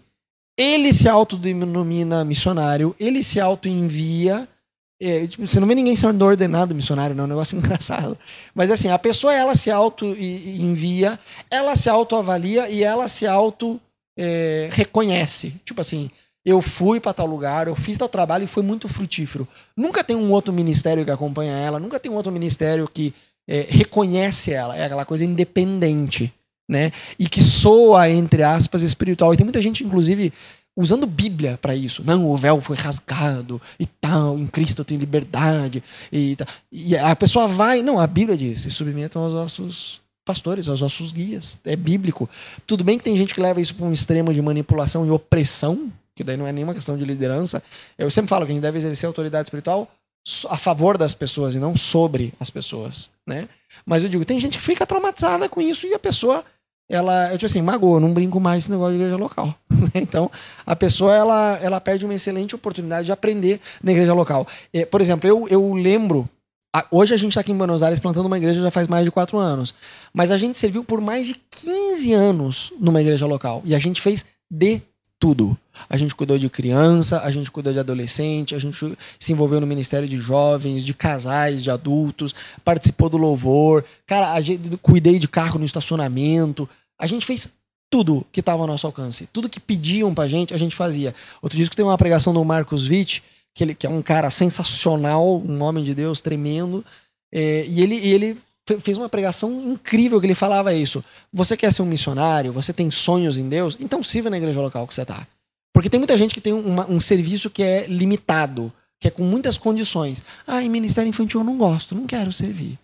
ele 0.56 0.92
se 0.92 1.08
autodenomina 1.08 2.24
missionário, 2.24 2.94
ele 3.00 3.24
se 3.24 3.40
auto-envia, 3.40 4.46
é, 5.02 5.26
tipo, 5.26 5.44
você 5.44 5.58
não 5.58 5.66
vê 5.66 5.74
ninguém 5.74 5.96
sendo 5.96 6.24
ordenado 6.24 6.76
missionário, 6.76 7.16
não, 7.16 7.24
é 7.24 7.26
um 7.26 7.30
negócio 7.30 7.58
engraçado. 7.58 8.16
Mas 8.54 8.70
assim, 8.70 8.88
a 8.88 8.98
pessoa 8.98 9.34
ela 9.34 9.56
se 9.56 9.68
auto-envia, 9.68 11.18
ela 11.50 11.74
se 11.74 11.90
auto-avalia 11.90 12.70
e 12.70 12.84
ela 12.84 13.08
se 13.08 13.26
auto-reconhece. 13.26 15.48
É, 15.48 15.52
tipo 15.64 15.80
assim, 15.80 16.08
eu 16.44 16.62
fui 16.62 17.00
para 17.00 17.14
tal 17.14 17.26
lugar, 17.26 17.66
eu 17.66 17.74
fiz 17.74 17.98
tal 17.98 18.08
trabalho 18.08 18.44
e 18.44 18.46
foi 18.46 18.62
muito 18.62 18.88
frutífero. 18.88 19.48
Nunca 19.76 20.04
tem 20.04 20.14
um 20.14 20.30
outro 20.30 20.52
ministério 20.52 21.04
que 21.04 21.10
acompanha 21.10 21.54
ela, 21.54 21.80
nunca 21.80 21.98
tem 21.98 22.12
um 22.12 22.14
outro 22.14 22.30
ministério 22.30 22.86
que 22.86 23.12
é, 23.46 23.66
reconhece 23.68 24.52
ela, 24.52 24.76
é 24.76 24.84
aquela 24.84 25.04
coisa 25.04 25.24
independente, 25.24 26.32
né? 26.68 26.92
E 27.18 27.28
que 27.28 27.42
soa, 27.42 28.08
entre 28.10 28.42
aspas, 28.42 28.82
espiritual. 28.82 29.32
E 29.32 29.36
tem 29.36 29.44
muita 29.44 29.60
gente, 29.60 29.84
inclusive, 29.84 30.32
usando 30.76 31.06
Bíblia 31.06 31.58
para 31.60 31.74
isso. 31.74 32.02
Não, 32.04 32.28
o 32.28 32.36
véu 32.36 32.60
foi 32.60 32.76
rasgado 32.76 33.60
e 33.78 33.86
tal, 33.86 34.38
em 34.38 34.46
Cristo 34.46 34.80
eu 34.80 34.84
tenho 34.84 35.00
liberdade. 35.00 35.82
E, 36.12 36.36
e 36.72 36.96
a 36.96 37.14
pessoa 37.14 37.46
vai. 37.46 37.82
Não, 37.82 37.98
a 37.98 38.06
Bíblia 38.06 38.36
diz: 38.36 38.62
se 38.62 38.70
submetam 38.70 39.22
aos 39.22 39.34
nossos 39.34 40.00
pastores, 40.24 40.68
aos 40.68 40.80
nossos 40.80 41.12
guias. 41.12 41.58
É 41.64 41.76
bíblico. 41.76 42.28
Tudo 42.66 42.82
bem 42.82 42.96
que 42.98 43.04
tem 43.04 43.16
gente 43.16 43.34
que 43.34 43.40
leva 43.40 43.60
isso 43.60 43.74
para 43.74 43.86
um 43.86 43.92
extremo 43.92 44.32
de 44.32 44.40
manipulação 44.40 45.06
e 45.06 45.10
opressão, 45.10 45.92
que 46.16 46.24
daí 46.24 46.36
não 46.36 46.46
é 46.46 46.52
nenhuma 46.52 46.74
questão 46.74 46.96
de 46.96 47.04
liderança. 47.04 47.62
Eu 47.98 48.10
sempre 48.10 48.30
falo 48.30 48.46
que 48.46 48.52
a 48.52 48.54
gente 48.54 48.62
deve 48.62 48.78
exercer 48.78 49.06
autoridade 49.06 49.46
espiritual 49.46 49.90
a 50.48 50.56
favor 50.56 50.96
das 50.96 51.12
pessoas 51.12 51.54
e 51.54 51.58
não 51.58 51.76
sobre 51.76 52.32
as 52.40 52.48
pessoas, 52.48 53.10
né? 53.26 53.48
Mas 53.84 54.02
eu 54.02 54.08
digo, 54.08 54.24
tem 54.24 54.40
gente 54.40 54.56
que 54.56 54.64
fica 54.64 54.86
traumatizada 54.86 55.48
com 55.48 55.60
isso 55.60 55.86
e 55.86 55.92
a 55.92 55.98
pessoa, 55.98 56.42
ela, 56.88 57.28
é 57.28 57.32
tipo 57.32 57.46
assim, 57.46 57.60
magoa, 57.60 58.00
não 58.00 58.14
brinco 58.14 58.40
mais 58.40 58.64
esse 58.64 58.70
negócio 58.70 58.92
de 58.92 59.00
igreja 59.00 59.16
local. 59.16 59.54
então, 59.94 60.30
a 60.64 60.74
pessoa, 60.74 61.14
ela, 61.14 61.58
ela 61.60 61.80
perde 61.80 62.06
uma 62.06 62.14
excelente 62.14 62.54
oportunidade 62.54 63.06
de 63.06 63.12
aprender 63.12 63.60
na 63.82 63.92
igreja 63.92 64.14
local. 64.14 64.46
Por 64.90 65.00
exemplo, 65.00 65.28
eu, 65.28 65.46
eu 65.48 65.74
lembro, 65.74 66.28
hoje 66.90 67.12
a 67.12 67.18
gente 67.18 67.32
está 67.32 67.42
aqui 67.42 67.52
em 67.52 67.58
Buenos 67.58 67.82
Aires 67.82 68.00
plantando 68.00 68.26
uma 68.26 68.38
igreja 68.38 68.62
já 68.62 68.70
faz 68.70 68.88
mais 68.88 69.04
de 69.04 69.10
quatro 69.10 69.36
anos, 69.36 69.74
mas 70.12 70.30
a 70.30 70.38
gente 70.38 70.56
serviu 70.56 70.82
por 70.82 71.02
mais 71.02 71.26
de 71.26 71.34
15 71.34 72.12
anos 72.14 72.72
numa 72.80 73.02
igreja 73.02 73.26
local 73.26 73.60
e 73.64 73.74
a 73.74 73.78
gente 73.78 74.00
fez 74.00 74.24
de 74.50 74.80
tudo. 75.18 75.56
A 75.88 75.96
gente 75.96 76.14
cuidou 76.14 76.38
de 76.38 76.48
criança, 76.48 77.20
a 77.20 77.30
gente 77.30 77.50
cuidou 77.50 77.72
de 77.72 77.78
adolescente, 77.78 78.54
a 78.54 78.58
gente 78.58 78.96
se 79.18 79.32
envolveu 79.32 79.60
no 79.60 79.66
Ministério 79.66 80.08
de 80.08 80.16
Jovens, 80.18 80.84
de 80.84 80.94
casais, 80.94 81.62
de 81.62 81.70
adultos, 81.70 82.34
participou 82.64 83.08
do 83.08 83.16
louvor. 83.16 83.84
Cara, 84.06 84.32
a 84.32 84.40
gente 84.40 84.76
cuidei 84.78 85.18
de 85.18 85.28
carro 85.28 85.58
no 85.58 85.64
estacionamento. 85.64 86.68
A 86.98 87.06
gente 87.06 87.26
fez 87.26 87.48
tudo 87.90 88.26
que 88.32 88.40
estava 88.40 88.62
ao 88.62 88.66
nosso 88.66 88.86
alcance. 88.86 89.28
Tudo 89.32 89.48
que 89.48 89.60
pediam 89.60 90.14
pra 90.14 90.28
gente, 90.28 90.52
a 90.52 90.58
gente 90.58 90.74
fazia. 90.74 91.14
Outro 91.40 91.58
que 91.58 91.76
tem 91.76 91.84
uma 91.84 91.98
pregação 91.98 92.32
do 92.32 92.44
Marcos 92.44 92.88
Witt, 92.88 93.22
que, 93.54 93.64
ele, 93.64 93.74
que 93.74 93.86
é 93.86 93.90
um 93.90 94.02
cara 94.02 94.30
sensacional, 94.30 95.40
um 95.40 95.62
homem 95.62 95.84
de 95.84 95.94
Deus 95.94 96.20
tremendo. 96.20 96.84
É, 97.32 97.64
e 97.66 97.80
ele, 97.80 97.96
ele 97.96 98.38
fez 98.80 98.96
uma 98.96 99.08
pregação 99.08 99.50
incrível 99.60 100.20
que 100.20 100.26
ele 100.26 100.34
falava 100.34 100.72
isso. 100.72 101.04
Você 101.32 101.56
quer 101.56 101.72
ser 101.72 101.82
um 101.82 101.86
missionário? 101.86 102.52
Você 102.52 102.72
tem 102.72 102.90
sonhos 102.90 103.36
em 103.36 103.48
Deus? 103.48 103.76
Então 103.78 104.02
sirva 104.02 104.30
na 104.30 104.38
igreja 104.38 104.60
local 104.60 104.86
que 104.86 104.94
você 104.94 105.02
está. 105.02 105.26
Porque 105.72 105.90
tem 105.90 105.98
muita 105.98 106.16
gente 106.16 106.34
que 106.34 106.40
tem 106.40 106.52
uma, 106.52 106.88
um 106.88 107.00
serviço 107.00 107.50
que 107.50 107.62
é 107.62 107.86
limitado, 107.86 108.72
que 109.00 109.08
é 109.08 109.10
com 109.10 109.24
muitas 109.24 109.58
condições. 109.58 110.24
Ah, 110.46 110.60
ministério 110.62 111.08
infantil 111.08 111.40
eu 111.40 111.44
não 111.44 111.58
gosto, 111.58 111.94
não 111.94 112.06
quero 112.06 112.32
servir. 112.32 112.78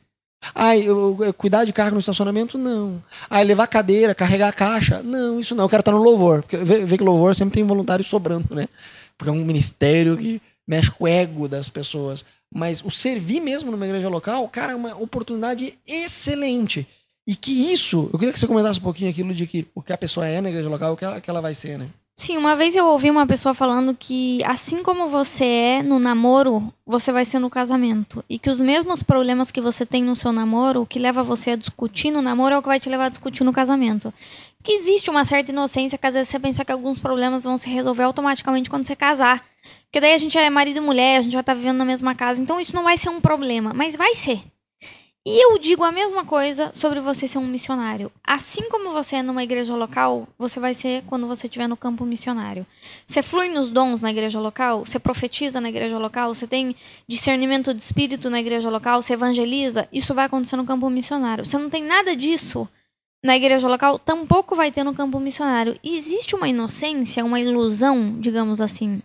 Ah, 0.54 0.76
eu, 0.76 1.16
eu, 1.20 1.34
cuidar 1.34 1.64
de 1.64 1.72
carro 1.72 1.92
no 1.92 2.00
estacionamento? 2.00 2.58
Não. 2.58 3.02
Ah, 3.28 3.42
levar 3.42 3.66
cadeira, 3.66 4.14
carregar 4.14 4.52
caixa? 4.54 5.02
Não, 5.02 5.38
isso 5.38 5.54
não. 5.54 5.64
Eu 5.64 5.68
quero 5.68 5.80
estar 5.80 5.92
no 5.92 6.02
louvor. 6.02 6.42
Porque 6.42 6.56
vê, 6.56 6.84
vê 6.84 6.98
que 6.98 7.04
louvor 7.04 7.34
sempre 7.36 7.54
tem 7.54 7.64
voluntário 7.64 8.04
sobrando, 8.04 8.54
né? 8.54 8.66
Porque 9.16 9.30
é 9.30 9.32
um 9.32 9.44
ministério 9.44 10.16
que 10.16 10.40
mexe 10.66 10.90
com 10.90 11.04
o 11.04 11.08
ego 11.08 11.46
das 11.46 11.68
pessoas. 11.68 12.24
Mas 12.52 12.84
o 12.84 12.90
servir 12.90 13.40
mesmo 13.40 13.70
numa 13.70 13.86
igreja 13.86 14.08
local, 14.08 14.48
cara, 14.48 14.72
é 14.72 14.76
uma 14.76 14.96
oportunidade 14.96 15.74
excelente. 15.86 16.86
E 17.26 17.36
que 17.36 17.72
isso, 17.72 18.10
eu 18.12 18.18
queria 18.18 18.32
que 18.32 18.40
você 18.40 18.46
comentasse 18.46 18.80
um 18.80 18.82
pouquinho 18.82 19.10
aquilo 19.10 19.32
de 19.32 19.46
que 19.46 19.66
o 19.74 19.82
que 19.82 19.92
a 19.92 19.98
pessoa 19.98 20.26
é 20.26 20.40
na 20.40 20.48
igreja 20.48 20.68
local, 20.68 20.94
o 20.94 20.96
que 20.96 21.04
ela, 21.04 21.20
que 21.20 21.30
ela 21.30 21.40
vai 21.40 21.54
ser, 21.54 21.78
né? 21.78 21.88
Sim, 22.20 22.36
uma 22.36 22.54
vez 22.54 22.76
eu 22.76 22.86
ouvi 22.86 23.10
uma 23.10 23.26
pessoa 23.26 23.54
falando 23.54 23.96
que 23.98 24.44
assim 24.44 24.82
como 24.82 25.08
você 25.08 25.44
é 25.44 25.82
no 25.82 25.98
namoro, 25.98 26.70
você 26.84 27.10
vai 27.10 27.24
ser 27.24 27.38
no 27.38 27.48
casamento. 27.48 28.22
E 28.28 28.38
que 28.38 28.50
os 28.50 28.60
mesmos 28.60 29.02
problemas 29.02 29.50
que 29.50 29.58
você 29.58 29.86
tem 29.86 30.02
no 30.02 30.14
seu 30.14 30.30
namoro, 30.30 30.82
o 30.82 30.86
que 30.86 30.98
leva 30.98 31.22
você 31.22 31.52
a 31.52 31.56
discutir 31.56 32.10
no 32.10 32.20
namoro 32.20 32.54
é 32.54 32.58
o 32.58 32.62
que 32.62 32.68
vai 32.68 32.78
te 32.78 32.90
levar 32.90 33.06
a 33.06 33.08
discutir 33.08 33.42
no 33.42 33.54
casamento. 33.54 34.12
Que 34.62 34.72
existe 34.72 35.08
uma 35.08 35.24
certa 35.24 35.50
inocência 35.50 35.96
que 35.96 36.06
às 36.06 36.12
vezes 36.12 36.28
você 36.28 36.38
pensa 36.38 36.62
que 36.62 36.70
alguns 36.70 36.98
problemas 36.98 37.44
vão 37.44 37.56
se 37.56 37.70
resolver 37.70 38.02
automaticamente 38.02 38.68
quando 38.68 38.84
você 38.84 38.94
casar. 38.94 39.42
Porque 39.90 40.00
daí 40.00 40.14
a 40.14 40.18
gente 40.18 40.38
é 40.38 40.48
marido 40.48 40.76
e 40.76 40.80
mulher, 40.80 41.18
a 41.18 41.20
gente 41.20 41.32
estar 41.32 41.42
tá 41.42 41.52
vivendo 41.52 41.78
na 41.78 41.84
mesma 41.84 42.14
casa. 42.14 42.40
Então 42.40 42.60
isso 42.60 42.74
não 42.74 42.84
vai 42.84 42.96
ser 42.96 43.08
um 43.08 43.20
problema, 43.20 43.72
mas 43.74 43.96
vai 43.96 44.14
ser. 44.14 44.40
E 45.26 45.44
eu 45.44 45.58
digo 45.58 45.82
a 45.82 45.90
mesma 45.90 46.24
coisa 46.24 46.70
sobre 46.72 47.00
você 47.00 47.26
ser 47.26 47.38
um 47.38 47.46
missionário. 47.46 48.10
Assim 48.24 48.70
como 48.70 48.92
você 48.92 49.16
é 49.16 49.22
numa 49.22 49.42
igreja 49.42 49.74
local, 49.74 50.28
você 50.38 50.60
vai 50.60 50.74
ser 50.74 51.02
quando 51.08 51.26
você 51.26 51.48
estiver 51.48 51.66
no 51.66 51.76
campo 51.76 52.06
missionário. 52.06 52.64
Você 53.04 53.20
flui 53.20 53.48
nos 53.48 53.70
dons 53.70 54.00
na 54.00 54.10
igreja 54.10 54.38
local, 54.38 54.86
você 54.86 55.00
profetiza 55.00 55.60
na 55.60 55.68
igreja 55.68 55.98
local, 55.98 56.32
você 56.32 56.46
tem 56.46 56.74
discernimento 57.08 57.74
de 57.74 57.82
espírito 57.82 58.30
na 58.30 58.38
igreja 58.38 58.70
local, 58.70 59.02
você 59.02 59.14
evangeliza, 59.14 59.88
isso 59.92 60.14
vai 60.14 60.26
acontecer 60.26 60.56
no 60.56 60.64
campo 60.64 60.88
missionário. 60.88 61.44
Você 61.44 61.58
não 61.58 61.68
tem 61.68 61.82
nada 61.82 62.14
disso 62.14 62.66
na 63.22 63.36
igreja 63.36 63.68
local, 63.68 63.98
tampouco 63.98 64.56
vai 64.56 64.72
ter 64.72 64.84
no 64.84 64.94
campo 64.94 65.20
missionário. 65.20 65.78
Existe 65.84 66.34
uma 66.34 66.48
inocência, 66.48 67.24
uma 67.24 67.38
ilusão, 67.38 68.18
digamos 68.18 68.60
assim, 68.60 69.02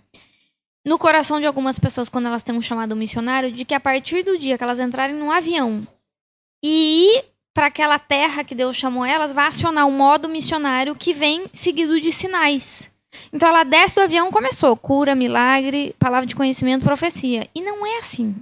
no 0.85 0.99
coração 0.99 1.39
de 1.39 1.47
algumas 1.47 1.79
pessoas 1.79 2.07
quando 2.07 2.27
elas 2.27 2.43
têm 2.43 2.55
um 2.55 2.61
chamado 2.61 2.95
missionário, 2.95 3.51
de 3.51 3.65
que 3.65 3.73
a 3.73 3.79
partir 3.79 4.23
do 4.23 4.37
dia 4.37 4.57
que 4.57 4.63
elas 4.63 4.79
entrarem 4.79 5.15
num 5.15 5.31
avião 5.31 5.85
e 6.63 7.07
ir 7.09 7.25
para 7.53 7.67
aquela 7.67 7.97
terra 7.97 8.43
que 8.43 8.53
Deus 8.53 8.75
chamou 8.75 9.03
elas, 9.03 9.33
vai 9.33 9.47
acionar 9.47 9.85
o 9.85 9.89
um 9.89 9.97
modo 9.97 10.29
missionário 10.29 10.95
que 10.95 11.13
vem 11.13 11.49
seguido 11.53 11.99
de 11.99 12.11
sinais. 12.11 12.91
Então 13.31 13.47
ela 13.47 13.63
desce 13.63 13.95
do 13.95 14.01
avião, 14.01 14.29
começou 14.29 14.75
cura, 14.75 15.15
milagre, 15.15 15.95
palavra 15.97 16.27
de 16.27 16.35
conhecimento, 16.35 16.83
profecia. 16.83 17.49
E 17.55 17.61
não 17.61 17.85
é 17.85 17.97
assim. 17.99 18.35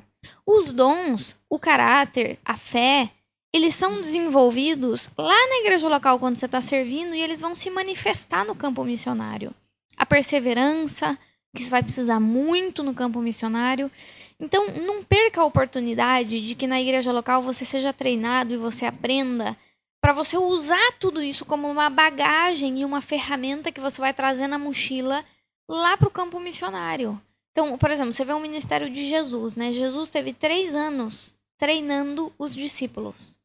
Os 0.45 0.71
dons, 0.71 1.35
o 1.49 1.59
caráter, 1.59 2.39
a 2.43 2.57
fé, 2.57 3.09
eles 3.53 3.75
são 3.75 4.01
desenvolvidos 4.01 5.09
lá 5.15 5.47
na 5.47 5.57
igreja 5.57 5.87
local 5.87 6.17
quando 6.17 6.37
você 6.37 6.47
está 6.47 6.59
servindo 6.59 7.13
e 7.13 7.21
eles 7.21 7.39
vão 7.39 7.55
se 7.55 7.69
manifestar 7.69 8.43
no 8.43 8.55
campo 8.55 8.83
missionário. 8.83 9.53
A 9.95 10.07
perseverança, 10.07 11.17
que 11.55 11.63
você 11.63 11.69
vai 11.69 11.83
precisar 11.83 12.19
muito 12.19 12.83
no 12.83 12.93
campo 12.93 13.19
missionário. 13.19 13.91
Então, 14.39 14.67
não 14.67 15.03
perca 15.03 15.41
a 15.41 15.45
oportunidade 15.45 16.41
de 16.41 16.55
que 16.55 16.67
na 16.67 16.81
igreja 16.81 17.11
local 17.11 17.41
você 17.41 17.63
seja 17.63 17.93
treinado 17.93 18.53
e 18.53 18.57
você 18.57 18.85
aprenda 18.85 19.55
para 20.01 20.13
você 20.13 20.37
usar 20.37 20.91
tudo 20.99 21.21
isso 21.23 21.45
como 21.45 21.69
uma 21.69 21.89
bagagem 21.89 22.81
e 22.81 22.85
uma 22.85 23.01
ferramenta 23.01 23.71
que 23.71 23.79
você 23.79 24.01
vai 24.01 24.13
trazer 24.13 24.47
na 24.47 24.57
mochila 24.57 25.23
lá 25.69 25.95
para 25.95 26.07
o 26.07 26.11
campo 26.11 26.39
missionário. 26.39 27.21
Então, 27.51 27.77
por 27.77 27.91
exemplo, 27.91 28.11
você 28.11 28.25
vê 28.25 28.33
o 28.33 28.39
ministério 28.39 28.89
de 28.89 29.07
Jesus, 29.07 29.55
né? 29.55 29.71
Jesus 29.71 30.09
teve 30.09 30.33
três 30.33 30.73
anos 30.73 31.35
treinando 31.57 32.33
os 32.37 32.53
discípulos. 32.53 33.39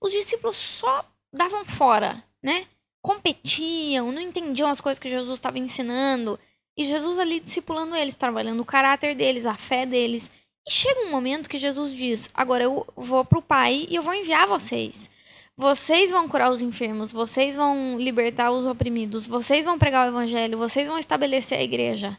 Os 0.00 0.12
discípulos 0.12 0.56
só 0.56 1.04
davam 1.32 1.64
fora, 1.64 2.22
né? 2.42 2.66
Competiam, 3.02 4.12
não 4.12 4.20
entendiam 4.20 4.68
as 4.68 4.80
coisas 4.80 4.98
que 4.98 5.08
Jesus 5.08 5.34
estava 5.34 5.58
ensinando. 5.58 6.38
E 6.76 6.84
Jesus 6.84 7.18
ali 7.18 7.40
discipulando 7.40 7.96
eles, 7.96 8.14
trabalhando 8.14 8.60
o 8.60 8.64
caráter 8.64 9.14
deles, 9.14 9.46
a 9.46 9.56
fé 9.56 9.86
deles. 9.86 10.30
E 10.66 10.70
chega 10.70 11.06
um 11.06 11.10
momento 11.10 11.48
que 11.48 11.58
Jesus 11.58 11.94
diz: 11.94 12.28
Agora 12.34 12.64
eu 12.64 12.86
vou 12.94 13.24
para 13.24 13.38
o 13.38 13.42
Pai 13.42 13.86
e 13.88 13.94
eu 13.96 14.02
vou 14.02 14.12
enviar 14.12 14.46
vocês. 14.46 15.08
Vocês 15.56 16.10
vão 16.10 16.28
curar 16.28 16.50
os 16.50 16.60
enfermos, 16.60 17.12
vocês 17.12 17.56
vão 17.56 17.98
libertar 17.98 18.50
os 18.50 18.66
oprimidos, 18.66 19.26
vocês 19.26 19.64
vão 19.64 19.78
pregar 19.78 20.06
o 20.06 20.10
evangelho, 20.10 20.58
vocês 20.58 20.86
vão 20.86 20.98
estabelecer 20.98 21.58
a 21.58 21.62
igreja. 21.62 22.18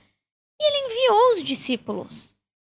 E 0.59 0.67
ele 0.67 0.87
enviou 0.87 1.33
os 1.33 1.43
discípulos. 1.43 2.33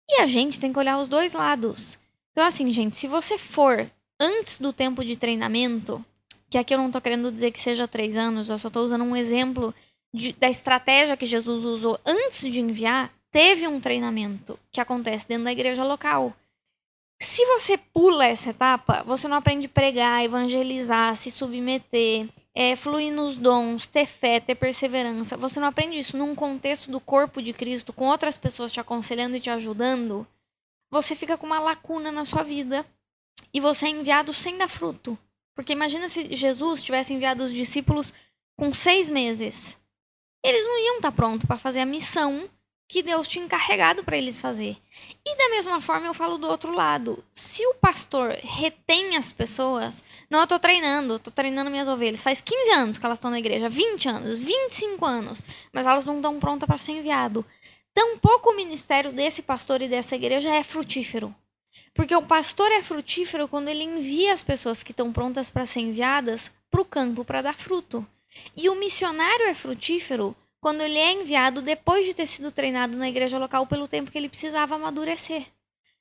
E 0.10 0.22
a 0.22 0.26
gente 0.26 0.62
tem 0.62 0.72
que 0.72 0.80
olhar 0.80 1.00
os 1.00 1.10
dois 1.10 1.34
lados. 1.34 2.00
Então, 2.32 2.46
assim, 2.46 2.72
gente, 2.72 2.98
se 2.98 3.10
você 3.10 3.38
for 3.38 3.92
antes 4.18 4.58
do 4.58 4.72
tempo 4.72 5.04
de 5.04 5.18
treinamento, 5.18 6.04
que 6.50 6.58
aqui 6.58 6.74
eu 6.74 6.78
não 6.78 6.88
estou 6.88 7.02
querendo 7.02 7.30
dizer 7.30 7.52
que 7.52 7.60
seja 7.60 7.86
três 7.86 8.16
anos, 8.16 8.50
eu 8.50 8.58
só 8.58 8.70
estou 8.70 8.86
usando 8.86 9.04
um 9.04 9.18
exemplo 9.18 9.76
de, 10.14 10.34
da 10.34 10.50
estratégia 10.50 11.18
que 11.18 11.26
Jesus 11.26 11.66
usou 11.66 12.00
antes 12.06 12.42
de 12.42 12.60
enviar, 12.60 13.12
teve 13.32 13.68
um 13.68 13.80
treinamento 13.80 14.60
que 14.72 14.80
acontece 14.80 15.28
dentro 15.28 15.46
da 15.46 15.52
igreja 15.52 15.84
local. 15.84 16.34
Se 17.20 17.46
você 17.46 17.78
pula 17.78 18.26
essa 18.26 18.50
etapa, 18.50 19.02
você 19.04 19.28
não 19.28 19.38
aprende 19.38 19.66
a 19.66 19.70
pregar, 19.70 20.24
evangelizar, 20.24 21.16
se 21.16 21.32
submeter, 21.32 22.28
é, 22.54 22.76
fluir 22.76 23.12
nos 23.12 23.38
dons, 23.38 23.88
ter 23.88 24.06
fé, 24.06 24.40
ter 24.40 24.56
perseverança. 24.56 25.38
Você 25.38 25.60
não 25.60 25.68
aprende 25.68 25.98
isso 25.98 26.18
num 26.18 26.36
contexto 26.36 26.92
do 26.92 27.00
corpo 27.00 27.42
de 27.42 27.54
Cristo, 27.54 27.94
com 27.94 28.08
outras 28.08 28.38
pessoas 28.38 28.72
te 28.72 28.80
aconselhando 28.80 29.38
e 29.38 29.40
te 29.40 29.50
ajudando. 29.50 30.28
Você 30.92 31.16
fica 31.16 31.38
com 31.38 31.48
uma 31.48 31.60
lacuna 31.60 32.12
na 32.12 32.26
sua 32.26 32.44
vida 32.44 32.86
e 33.54 33.60
você 33.60 33.88
é 33.88 33.90
enviado 33.90 34.34
sem 34.34 34.58
dar 34.58 34.68
fruto. 34.68 35.18
Porque 35.56 35.74
imagina 35.74 36.10
se 36.10 36.36
Jesus 36.36 36.84
tivesse 36.84 37.14
enviado 37.14 37.44
os 37.44 37.54
discípulos 37.54 38.14
com 38.58 38.74
seis 38.74 39.10
meses 39.10 39.80
eles 40.44 40.66
não 40.66 40.80
iam 40.86 40.96
estar 40.98 41.12
tá 41.12 41.16
prontos 41.16 41.46
para 41.48 41.58
fazer 41.58 41.80
a 41.80 41.86
missão 41.86 42.50
que 42.88 43.02
Deus 43.02 43.28
tinha 43.28 43.46
encarregado 43.46 44.04
para 44.04 44.18
eles 44.18 44.40
fazer. 44.40 44.78
E 45.26 45.36
da 45.36 45.50
mesma 45.50 45.82
forma 45.82 46.06
eu 46.06 46.14
falo 46.14 46.38
do 46.38 46.48
outro 46.48 46.76
lado. 46.76 47.24
Se 47.34 47.66
o 47.66 47.74
pastor 47.74 48.38
retém 48.44 49.18
as 49.18 49.34
pessoas, 49.34 50.04
não 50.30 50.42
eu 50.42 50.46
tô 50.46 50.60
treinando, 50.60 51.14
eu 51.14 51.20
tô 51.20 51.32
treinando 51.32 51.72
minhas 51.72 51.88
ovelhas. 51.88 52.22
Faz 52.22 52.42
15 52.42 52.72
anos 52.72 52.98
que 53.00 53.06
elas 53.06 53.18
estão 53.18 53.32
na 53.32 53.40
igreja, 53.40 53.68
20 53.68 54.10
anos, 54.10 54.40
25 54.42 55.06
anos, 55.06 55.42
mas 55.72 55.88
elas 55.88 56.06
não 56.06 56.18
estão 56.18 56.40
prontas 56.40 56.68
para 56.68 56.78
ser 56.78 56.92
enviado. 56.92 57.44
Tampouco 57.94 58.52
o 58.52 58.56
ministério 58.56 59.12
desse 59.12 59.42
pastor 59.42 59.82
e 59.82 59.88
dessa 59.88 60.16
igreja 60.16 60.54
é 60.54 60.64
frutífero. 60.64 61.34
Porque 61.96 62.16
o 62.16 62.22
pastor 62.22 62.72
é 62.72 62.84
frutífero 62.84 63.48
quando 63.48 63.70
ele 63.70 63.84
envia 63.84 64.34
as 64.34 64.44
pessoas 64.44 64.84
que 64.84 64.92
estão 64.92 65.12
prontas 65.12 65.50
para 65.50 65.66
ser 65.66 65.80
enviadas 65.80 66.52
para 66.70 66.82
o 66.82 66.86
campo 66.86 67.24
para 67.24 67.42
dar 67.42 67.56
fruto. 67.56 68.06
E 68.56 68.70
o 68.70 68.76
missionário 68.76 69.48
é 69.48 69.54
frutífero 69.54 70.36
quando 70.60 70.82
ele 70.82 70.98
é 70.98 71.12
enviado 71.12 71.62
depois 71.62 72.06
de 72.06 72.14
ter 72.14 72.28
sido 72.28 72.52
treinado 72.52 72.98
na 72.98 73.10
igreja 73.10 73.38
local 73.38 73.68
pelo 73.68 73.88
tempo 73.88 74.10
que 74.10 74.18
ele 74.18 74.30
precisava 74.30 74.76
amadurecer. 74.76 75.46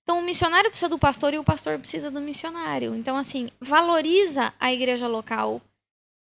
Então, 0.03 0.19
o 0.19 0.23
missionário 0.23 0.71
precisa 0.71 0.89
do 0.89 0.99
pastor 0.99 1.33
e 1.33 1.39
o 1.39 1.45
pastor 1.45 1.79
precisa 1.79 2.11
do 2.11 2.21
missionário. 2.21 2.95
Então, 2.95 3.17
assim, 3.17 3.51
valoriza 3.61 4.53
a 4.59 4.73
igreja 4.73 5.07
local. 5.07 5.61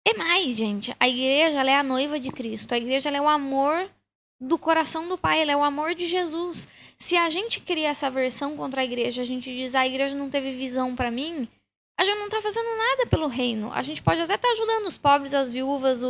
É 0.05 0.13
mais, 0.13 0.57
gente. 0.57 0.95
A 0.99 1.07
igreja 1.07 1.61
é 1.63 1.75
a 1.75 1.83
noiva 1.83 2.19
de 2.19 2.31
Cristo. 2.31 2.73
A 2.73 2.77
igreja 2.77 3.09
é 3.09 3.21
o 3.21 3.29
amor 3.29 3.89
do 4.39 4.57
coração 4.57 5.07
do 5.07 5.17
Pai. 5.17 5.41
Ela 5.41 5.51
é 5.53 5.55
o 5.55 5.63
amor 5.63 5.93
de 5.93 6.07
Jesus. 6.07 6.67
Se 6.97 7.15
a 7.15 7.29
gente 7.29 7.61
cria 7.61 7.89
essa 7.89 8.09
versão 8.09 8.57
contra 8.57 8.81
a 8.81 8.85
igreja, 8.85 9.21
a 9.21 9.25
gente 9.25 9.53
diz 9.53 9.73
ah, 9.75 9.81
a 9.81 9.87
igreja 9.87 10.15
não 10.15 10.29
teve 10.29 10.51
visão 10.51 10.95
para 10.95 11.11
mim, 11.11 11.47
a 11.99 12.03
gente 12.03 12.17
não 12.17 12.25
está 12.25 12.41
fazendo 12.41 12.77
nada 12.77 13.05
pelo 13.05 13.27
reino. 13.27 13.71
A 13.71 13.81
gente 13.81 14.01
pode 14.01 14.19
até 14.21 14.33
estar 14.33 14.47
tá 14.47 14.53
ajudando 14.53 14.87
os 14.87 14.97
pobres, 14.97 15.33
as 15.33 15.51
viúvas, 15.51 16.01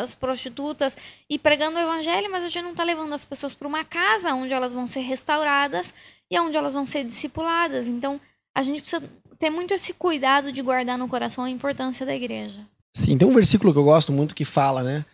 as 0.00 0.14
prostitutas 0.14 0.96
e 1.28 1.38
pregando 1.38 1.76
o 1.76 1.80
evangelho, 1.80 2.30
mas 2.30 2.44
a 2.44 2.48
gente 2.48 2.62
não 2.62 2.70
está 2.70 2.84
levando 2.84 3.12
as 3.12 3.24
pessoas 3.24 3.52
para 3.52 3.66
uma 3.66 3.84
casa 3.84 4.34
onde 4.34 4.54
elas 4.54 4.72
vão 4.72 4.86
ser 4.86 5.00
restauradas 5.00 5.92
e 6.30 6.38
onde 6.38 6.56
elas 6.56 6.74
vão 6.74 6.86
ser 6.86 7.04
discipuladas. 7.04 7.88
Então, 7.88 8.20
a 8.54 8.62
gente 8.62 8.82
precisa 8.82 9.02
ter 9.38 9.50
muito 9.50 9.74
esse 9.74 9.92
cuidado 9.92 10.52
de 10.52 10.62
guardar 10.62 10.96
no 10.96 11.08
coração 11.08 11.42
a 11.42 11.50
importância 11.50 12.06
da 12.06 12.14
igreja. 12.14 12.60
Sim, 12.94 13.18
tem 13.18 13.26
um 13.26 13.34
versículo 13.34 13.72
que 13.72 13.78
eu 13.78 13.84
gosto 13.84 14.12
muito 14.12 14.34
que 14.34 14.44
fala, 14.44 14.82
né? 14.82 15.04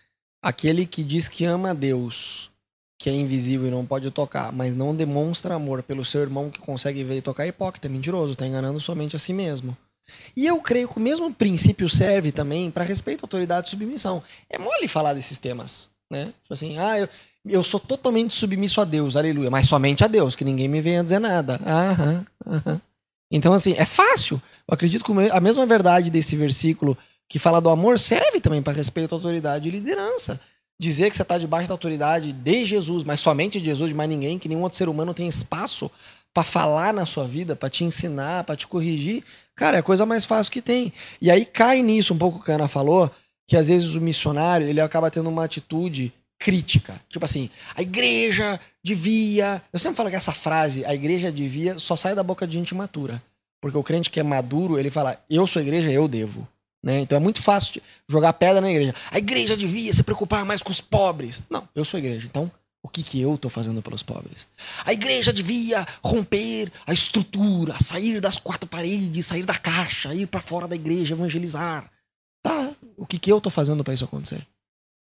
Aquele 0.42 0.84
que 0.84 1.02
diz 1.02 1.28
que 1.28 1.44
ama 1.44 1.70
a 1.70 1.74
Deus, 1.74 2.50
que 2.98 3.08
é 3.08 3.14
invisível 3.14 3.68
e 3.68 3.70
não 3.70 3.86
pode 3.86 4.10
tocar, 4.10 4.52
mas 4.52 4.74
não 4.74 4.94
demonstra 4.94 5.54
amor 5.54 5.82
pelo 5.82 6.04
seu 6.04 6.20
irmão 6.20 6.50
que 6.50 6.58
consegue 6.58 7.02
ver 7.02 7.16
e 7.16 7.22
tocar, 7.22 7.44
é 7.44 7.48
hipócrita, 7.48 7.86
é 7.86 7.90
mentiroso, 7.90 8.32
está 8.32 8.46
enganando 8.46 8.80
somente 8.80 9.16
a 9.16 9.18
si 9.18 9.32
mesmo. 9.32 9.76
E 10.36 10.46
eu 10.46 10.60
creio 10.60 10.88
que 10.88 10.98
o 10.98 11.00
mesmo 11.00 11.32
princípio 11.32 11.88
serve 11.88 12.32
também 12.32 12.70
para 12.70 12.84
respeito 12.84 13.20
à 13.20 13.24
autoridade 13.24 13.68
e 13.68 13.70
submissão. 13.70 14.22
É 14.48 14.58
mole 14.58 14.88
falar 14.88 15.14
desses 15.14 15.38
temas, 15.38 15.88
né? 16.10 16.26
Tipo 16.42 16.54
assim, 16.54 16.78
ah, 16.78 16.98
eu, 16.98 17.08
eu 17.46 17.64
sou 17.64 17.80
totalmente 17.80 18.34
submisso 18.34 18.80
a 18.80 18.84
Deus, 18.84 19.16
aleluia, 19.16 19.50
mas 19.50 19.68
somente 19.68 20.04
a 20.04 20.06
Deus, 20.06 20.34
que 20.34 20.44
ninguém 20.44 20.68
me 20.68 20.80
venha 20.80 21.04
dizer 21.04 21.18
nada. 21.18 21.60
Aham, 21.64 22.26
aham. 22.46 22.80
Então, 23.30 23.52
assim, 23.52 23.74
é 23.76 23.84
fácil. 23.84 24.40
Eu 24.66 24.74
acredito 24.74 25.04
que 25.04 25.12
a 25.30 25.40
mesma 25.40 25.66
verdade 25.66 26.10
desse 26.10 26.34
versículo 26.34 26.96
que 27.28 27.38
fala 27.38 27.60
do 27.60 27.68
amor 27.68 27.98
serve 27.98 28.40
também 28.40 28.62
para 28.62 28.72
respeito 28.72 29.14
à 29.14 29.18
autoridade 29.18 29.68
e 29.68 29.72
liderança. 29.72 30.40
Dizer 30.80 31.10
que 31.10 31.16
você 31.16 31.22
está 31.22 31.36
debaixo 31.36 31.68
da 31.68 31.74
autoridade 31.74 32.32
de 32.32 32.64
Jesus, 32.64 33.04
mas 33.04 33.20
somente 33.20 33.58
de 33.58 33.66
Jesus, 33.66 33.90
de 33.90 33.96
mais 33.96 34.08
ninguém, 34.08 34.38
que 34.38 34.48
nenhum 34.48 34.62
outro 34.62 34.78
ser 34.78 34.88
humano 34.88 35.12
tem 35.12 35.28
espaço 35.28 35.90
para 36.32 36.44
falar 36.44 36.92
na 36.92 37.06
sua 37.06 37.26
vida, 37.26 37.56
para 37.56 37.70
te 37.70 37.84
ensinar, 37.84 38.44
para 38.44 38.56
te 38.56 38.66
corrigir, 38.66 39.24
cara, 39.56 39.76
é 39.76 39.80
a 39.80 39.82
coisa 39.82 40.06
mais 40.06 40.24
fácil 40.24 40.52
que 40.52 40.62
tem. 40.62 40.92
E 41.20 41.30
aí 41.30 41.44
cai 41.44 41.82
nisso 41.82 42.14
um 42.14 42.18
pouco 42.18 42.38
o 42.38 42.42
que 42.42 42.52
a 42.52 42.54
Ana 42.54 42.68
falou, 42.68 43.10
que 43.46 43.56
às 43.56 43.68
vezes 43.68 43.94
o 43.94 44.00
missionário, 44.00 44.68
ele 44.68 44.80
acaba 44.80 45.10
tendo 45.10 45.28
uma 45.28 45.44
atitude 45.44 46.12
crítica. 46.38 47.00
Tipo 47.08 47.24
assim, 47.24 47.50
a 47.74 47.82
igreja 47.82 48.60
devia. 48.84 49.60
Eu 49.72 49.78
sempre 49.78 49.96
falo 49.96 50.10
que 50.10 50.16
essa 50.16 50.32
frase, 50.32 50.84
a 50.84 50.94
igreja 50.94 51.32
devia, 51.32 51.78
só 51.78 51.96
sai 51.96 52.14
da 52.14 52.22
boca 52.22 52.46
de 52.46 52.56
gente 52.56 52.74
matura. 52.74 53.20
Porque 53.60 53.76
o 53.76 53.82
crente 53.82 54.10
que 54.10 54.20
é 54.20 54.22
maduro, 54.22 54.78
ele 54.78 54.90
fala, 54.90 55.20
eu 55.28 55.46
sou 55.46 55.60
igreja, 55.60 55.90
eu 55.90 56.06
devo. 56.06 56.46
Né? 56.82 57.00
Então 57.00 57.16
é 57.16 57.20
muito 57.20 57.42
fácil 57.42 57.82
jogar 58.08 58.32
pedra 58.34 58.60
na 58.60 58.70
igreja. 58.70 58.94
A 59.10 59.18
igreja 59.18 59.56
devia 59.56 59.92
se 59.92 60.02
preocupar 60.04 60.44
mais 60.44 60.62
com 60.62 60.70
os 60.70 60.80
pobres. 60.80 61.42
Não, 61.50 61.68
eu 61.74 61.84
sou 61.84 61.98
igreja. 61.98 62.28
Então 62.30 62.50
o 62.82 62.88
que, 62.88 63.02
que 63.02 63.20
eu 63.20 63.34
estou 63.34 63.50
fazendo 63.50 63.82
pelos 63.82 64.02
pobres? 64.02 64.46
A 64.84 64.92
igreja 64.92 65.32
devia 65.32 65.86
romper 66.02 66.72
a 66.86 66.92
estrutura, 66.92 67.74
sair 67.80 68.20
das 68.20 68.36
quatro 68.38 68.68
paredes, 68.68 69.26
sair 69.26 69.44
da 69.44 69.54
caixa, 69.54 70.14
ir 70.14 70.26
para 70.26 70.40
fora 70.40 70.68
da 70.68 70.76
igreja, 70.76 71.14
evangelizar. 71.14 71.90
Tá, 72.42 72.72
o 72.96 73.04
que, 73.04 73.18
que 73.18 73.30
eu 73.30 73.38
estou 73.38 73.50
fazendo 73.50 73.82
para 73.82 73.94
isso 73.94 74.04
acontecer? 74.04 74.46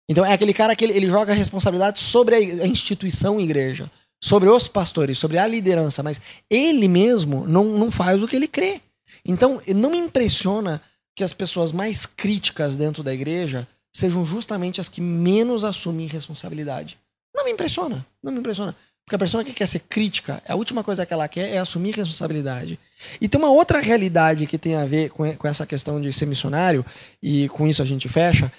Então 0.10 0.25
é 0.25 0.34
aquele 0.34 0.53
cara 0.53 0.75
que 0.75 0.84
ele, 0.84 0.93
ele 0.93 1.08
joga 1.08 1.32
a 1.32 1.36
responsabilidade 1.36 2.00
sobre 2.01 2.36
a 2.36 2.67
instituição 2.67 3.39
igreja, 3.39 3.89
sobre 4.22 4.50
os 4.50 4.67
pastores, 4.67 5.17
sobre 5.17 5.38
a 5.38 5.48
liderança, 5.48 6.03
mas 6.03 6.22
ele 6.50 6.88
mesmo 6.88 7.48
não, 7.48 7.65
não 7.77 7.89
faz 7.89 8.22
o 8.22 8.27
que 8.27 8.36
ele 8.36 8.48
crê. 8.48 8.82
Então 9.25 9.62
não 9.74 9.91
me 9.91 9.98
impressiona 9.98 10.82
que 11.15 11.24
as 11.24 11.34
pessoas 11.34 11.72
mais 11.72 12.05
críticas 12.05 12.75
dentro 12.75 13.03
da 13.03 13.13
igreja 13.13 13.67
sejam 13.96 14.25
justamente 14.25 14.82
as 14.82 14.89
que 14.89 15.00
menos 15.00 15.63
assumem 15.63 16.08
responsabilidade. 16.08 16.98
Não 17.44 17.48
me 17.48 17.52
impressiona, 17.52 18.06
não 18.24 18.32
me 18.32 18.40
impressiona. 18.40 18.74
Porque 19.06 19.16
a 19.16 19.20
pessoa 19.20 19.44
que 19.44 19.52
quer 19.52 19.68
ser 19.68 19.80
crítica, 19.80 20.42
a 20.48 20.56
última 20.56 20.82
coisa 20.82 21.06
que 21.06 21.14
ela 21.14 21.28
quer 21.28 21.54
é 21.54 21.58
assumir 21.58 21.94
responsabilidade. 21.94 22.80
E 23.20 23.28
tem 23.28 23.38
uma 23.38 23.52
outra 23.52 23.82
realidade 23.82 24.48
que 24.48 24.58
tem 24.58 24.76
a 24.76 24.86
ver 24.86 25.10
com, 25.10 25.30
com 25.36 25.46
essa 25.46 25.66
questão 25.66 26.00
de 26.00 26.14
ser 26.14 26.26
missionário, 26.26 26.86
e 27.22 27.50
com 27.50 27.68
isso 27.68 27.82
a 27.82 27.86
gente 27.86 28.08
fecha, 28.08 28.50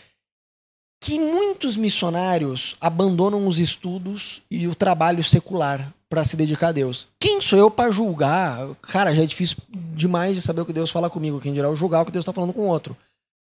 que 1.00 1.18
muitos 1.18 1.78
missionários 1.78 2.76
abandonam 2.78 3.46
os 3.46 3.58
estudos 3.58 4.42
e 4.50 4.68
o 4.68 4.74
trabalho 4.74 5.24
secular 5.24 5.90
para 6.10 6.22
se 6.24 6.36
dedicar 6.36 6.68
a 6.68 6.72
Deus. 6.72 7.08
Quem 7.18 7.40
sou 7.40 7.58
eu 7.58 7.70
para 7.70 7.90
julgar? 7.90 8.68
Cara, 8.82 9.14
já 9.14 9.22
é 9.22 9.26
difícil 9.26 9.56
demais 9.94 10.34
de 10.34 10.42
saber 10.42 10.60
o 10.60 10.66
que 10.66 10.74
Deus 10.74 10.90
fala 10.90 11.08
comigo. 11.08 11.40
Quem 11.40 11.54
dirá 11.54 11.70
o 11.70 11.76
julgar 11.76 12.02
o 12.02 12.04
que 12.04 12.12
Deus 12.12 12.22
está 12.22 12.34
falando 12.34 12.52
com 12.52 12.68
outro. 12.68 12.94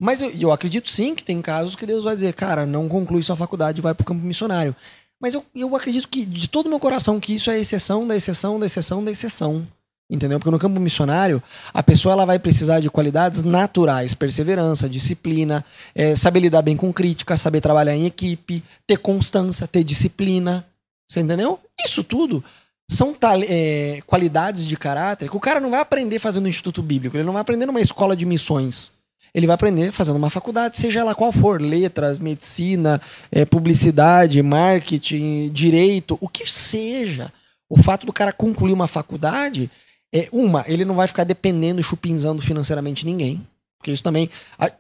Mas 0.02 0.22
eu, 0.22 0.32
eu, 0.32 0.52
acredito 0.52 0.90
sim 0.90 1.16
que 1.16 1.24
tem 1.24 1.42
casos 1.42 1.76
que 1.76 1.86
Deus 1.86 2.04
vai 2.04 2.16
dizer, 2.16 2.34
cara, 2.34 2.66
não 2.66 2.90
conclui 2.90 3.24
sua 3.24 3.36
faculdade 3.38 3.80
e 3.80 3.82
vai 3.82 3.94
para 3.94 4.04
o 4.04 4.06
campo 4.06 4.26
missionário. 4.26 4.76
Mas 5.22 5.34
eu, 5.34 5.46
eu 5.54 5.76
acredito 5.76 6.08
que, 6.08 6.26
de 6.26 6.48
todo 6.48 6.68
o 6.68 6.70
meu 6.70 6.80
coração, 6.80 7.20
que 7.20 7.36
isso 7.36 7.52
é 7.52 7.60
exceção 7.60 8.08
da 8.08 8.16
exceção 8.16 8.60
da 8.60 8.66
exceção 8.66 9.04
da 9.04 9.12
exceção. 9.12 9.68
Entendeu? 10.12 10.40
Porque 10.40 10.50
no 10.50 10.58
campo 10.58 10.80
missionário, 10.80 11.42
a 11.72 11.84
pessoa 11.84 12.14
ela 12.14 12.26
vai 12.26 12.40
precisar 12.40 12.80
de 12.80 12.90
qualidades 12.90 13.44
naturais, 13.44 14.16
perseverança, 14.16 14.90
disciplina, 14.90 15.64
é, 15.94 16.16
saber 16.16 16.40
lidar 16.40 16.64
bem 16.64 16.76
com 16.76 16.92
crítica, 16.92 17.38
saber 17.38 17.62
trabalhar 17.62 17.96
em 17.96 18.08
equipe, 18.08 18.64
ter 18.88 18.98
constância, 18.98 19.68
ter 19.68 19.84
disciplina. 19.84 20.66
Você 21.08 21.20
entendeu? 21.20 21.60
Isso 21.86 22.04
tudo 22.04 22.44
são 22.90 23.16
é, 23.48 24.02
qualidades 24.08 24.66
de 24.66 24.76
caráter 24.76 25.30
que 25.30 25.38
o 25.38 25.40
cara 25.40 25.60
não 25.60 25.70
vai 25.70 25.80
aprender 25.80 26.18
fazendo 26.18 26.46
um 26.46 26.50
instituto 26.50 26.82
bíblico, 26.82 27.16
ele 27.16 27.24
não 27.24 27.34
vai 27.34 27.44
aprender 27.44 27.68
numa 27.68 27.80
escola 27.80 28.16
de 28.16 28.26
missões. 28.26 28.92
Ele 29.40 29.48
vai 29.48 29.56
aprender 29.56 29.92
fazendo 29.92 30.18
uma 30.18 30.30
faculdade, 30.30 30.78
seja 30.78 31.00
ela 31.00 31.16
qual 31.16 31.32
for, 31.32 31.62
letras, 31.62 32.20
medicina, 32.20 33.02
é, 33.32 33.46
publicidade, 33.46 34.42
marketing, 34.44 35.50
direito, 35.50 36.18
o 36.20 36.28
que 36.28 36.50
seja. 36.50 37.32
O 37.70 37.82
fato 37.82 38.06
do 38.06 38.12
cara 38.12 38.34
concluir 38.34 38.74
uma 38.74 38.88
faculdade 38.88 39.72
é, 40.14 40.28
uma, 40.32 40.66
ele 40.68 40.84
não 40.84 40.96
vai 40.96 41.08
ficar 41.08 41.24
dependendo 41.24 41.80
e 41.80 41.84
chupinzando 41.84 42.42
financeiramente 42.42 43.06
ninguém. 43.06 43.42
Porque 43.78 43.92
isso 43.92 44.04
também. 44.04 44.30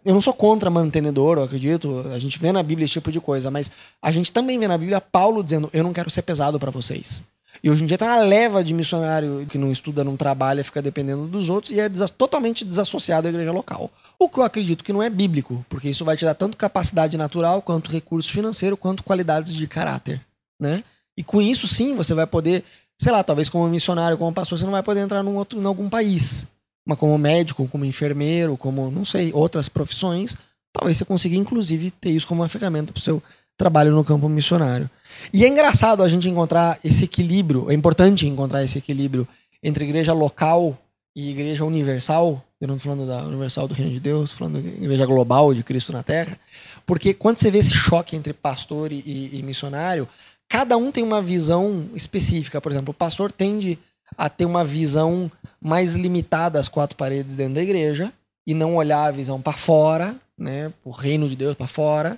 Eu 0.03 0.13
não 0.13 0.19
sou 0.19 0.33
contra 0.33 0.69
mantenedor, 0.69 1.37
eu 1.37 1.43
acredito. 1.43 2.03
A 2.13 2.19
gente 2.19 2.37
vê 2.37 2.51
na 2.51 2.61
Bíblia 2.61 2.83
esse 2.83 2.93
tipo 2.93 3.11
de 3.11 3.21
coisa, 3.21 3.49
mas 3.49 3.71
a 4.01 4.11
gente 4.11 4.29
também 4.29 4.59
vê 4.59 4.67
na 4.67 4.77
Bíblia 4.77 4.99
Paulo 4.99 5.41
dizendo: 5.41 5.69
Eu 5.71 5.85
não 5.85 5.93
quero 5.93 6.09
ser 6.09 6.21
pesado 6.21 6.59
para 6.59 6.69
vocês. 6.69 7.23
E 7.63 7.69
hoje 7.69 7.83
em 7.83 7.87
dia 7.87 7.97
tem 7.97 8.07
uma 8.07 8.21
leva 8.21 8.63
de 8.63 8.73
missionário 8.73 9.45
que 9.49 9.57
não 9.57 9.71
estuda, 9.71 10.03
não 10.03 10.15
trabalha, 10.15 10.63
fica 10.63 10.81
dependendo 10.81 11.27
dos 11.27 11.49
outros 11.49 11.71
e 11.71 11.79
é 11.79 11.89
totalmente 12.17 12.63
desassociado 12.63 13.27
à 13.27 13.29
igreja 13.29 13.51
local. 13.51 13.89
O 14.19 14.27
que 14.27 14.39
eu 14.39 14.43
acredito 14.43 14.83
que 14.83 14.91
não 14.91 15.01
é 15.01 15.09
bíblico, 15.09 15.65
porque 15.69 15.89
isso 15.89 16.03
vai 16.03 16.17
te 16.17 16.25
dar 16.25 16.35
tanto 16.35 16.57
capacidade 16.57 17.17
natural, 17.17 17.61
quanto 17.61 17.91
recurso 17.91 18.31
financeiro, 18.31 18.75
quanto 18.75 19.03
qualidades 19.03 19.53
de 19.53 19.65
caráter. 19.65 20.21
Né? 20.59 20.83
E 21.17 21.23
com 21.23 21.41
isso, 21.41 21.67
sim, 21.67 21.95
você 21.95 22.13
vai 22.13 22.27
poder 22.27 22.65
sei 22.99 23.11
lá, 23.11 23.23
talvez 23.23 23.47
como 23.47 23.67
missionário, 23.69 24.17
como 24.17 24.33
pastor, 24.33 24.59
você 24.59 24.65
não 24.65 24.73
vai 24.73 24.83
poder 24.83 24.99
entrar 24.99 25.23
num 25.23 25.37
outro, 25.37 25.59
em 25.59 25.65
algum 25.65 25.89
país. 25.89 26.45
Mas 26.85 26.97
como 26.97 27.17
médico, 27.17 27.67
como 27.67 27.85
enfermeiro, 27.85 28.57
como, 28.57 28.91
não 28.91 29.05
sei, 29.05 29.31
outras 29.33 29.69
profissões, 29.69 30.35
talvez 30.73 30.97
você 30.97 31.05
consiga, 31.05 31.35
inclusive, 31.35 31.91
ter 31.91 32.09
isso 32.09 32.27
como 32.27 32.41
uma 32.41 32.49
ferramenta 32.49 32.91
para 32.91 32.99
o 32.99 33.01
seu 33.01 33.23
trabalho 33.57 33.91
no 33.91 34.03
campo 34.03 34.27
missionário. 34.27 34.89
E 35.33 35.45
é 35.45 35.47
engraçado 35.47 36.03
a 36.03 36.09
gente 36.09 36.27
encontrar 36.27 36.77
esse 36.83 37.05
equilíbrio, 37.05 37.71
é 37.71 37.73
importante 37.73 38.27
encontrar 38.27 38.63
esse 38.63 38.77
equilíbrio 38.77 39.27
entre 39.63 39.85
igreja 39.85 40.13
local 40.13 40.77
e 41.19 41.31
igreja 41.31 41.65
universal. 41.65 42.41
Eu 42.61 42.67
não 42.67 42.77
estou 42.77 42.93
falando 42.93 43.07
da 43.07 43.25
universal 43.25 43.67
do 43.67 43.73
Reino 43.73 43.91
de 43.91 43.99
Deus, 43.99 44.31
falando 44.31 44.61
da 44.61 44.69
igreja 44.69 45.05
global 45.05 45.53
de 45.53 45.63
Cristo 45.63 45.91
na 45.91 46.01
Terra. 46.01 46.39
Porque 46.85 47.13
quando 47.13 47.39
você 47.39 47.51
vê 47.51 47.57
esse 47.57 47.73
choque 47.73 48.15
entre 48.15 48.31
pastor 48.31 48.93
e, 48.93 49.29
e 49.33 49.43
missionário, 49.43 50.07
cada 50.47 50.77
um 50.77 50.91
tem 50.91 51.03
uma 51.03 51.21
visão 51.21 51.89
específica. 51.93 52.61
Por 52.61 52.71
exemplo, 52.71 52.91
o 52.91 52.93
pastor 52.93 53.33
tende 53.33 53.77
a 54.17 54.29
ter 54.29 54.45
uma 54.45 54.63
visão 54.63 55.29
mais 55.61 55.93
limitada 55.93 56.57
às 56.57 56.69
quatro 56.69 56.95
paredes 56.95 57.35
dentro 57.35 57.55
da 57.55 57.61
igreja 57.61 58.13
e 58.47 58.53
não 58.53 58.77
olhar 58.77 59.05
a 59.05 59.11
visão 59.11 59.41
para 59.41 59.57
fora, 59.57 60.15
né, 60.37 60.71
o 60.85 60.89
reino 60.89 61.27
de 61.27 61.35
Deus 61.35 61.55
para 61.55 61.67
fora, 61.67 62.17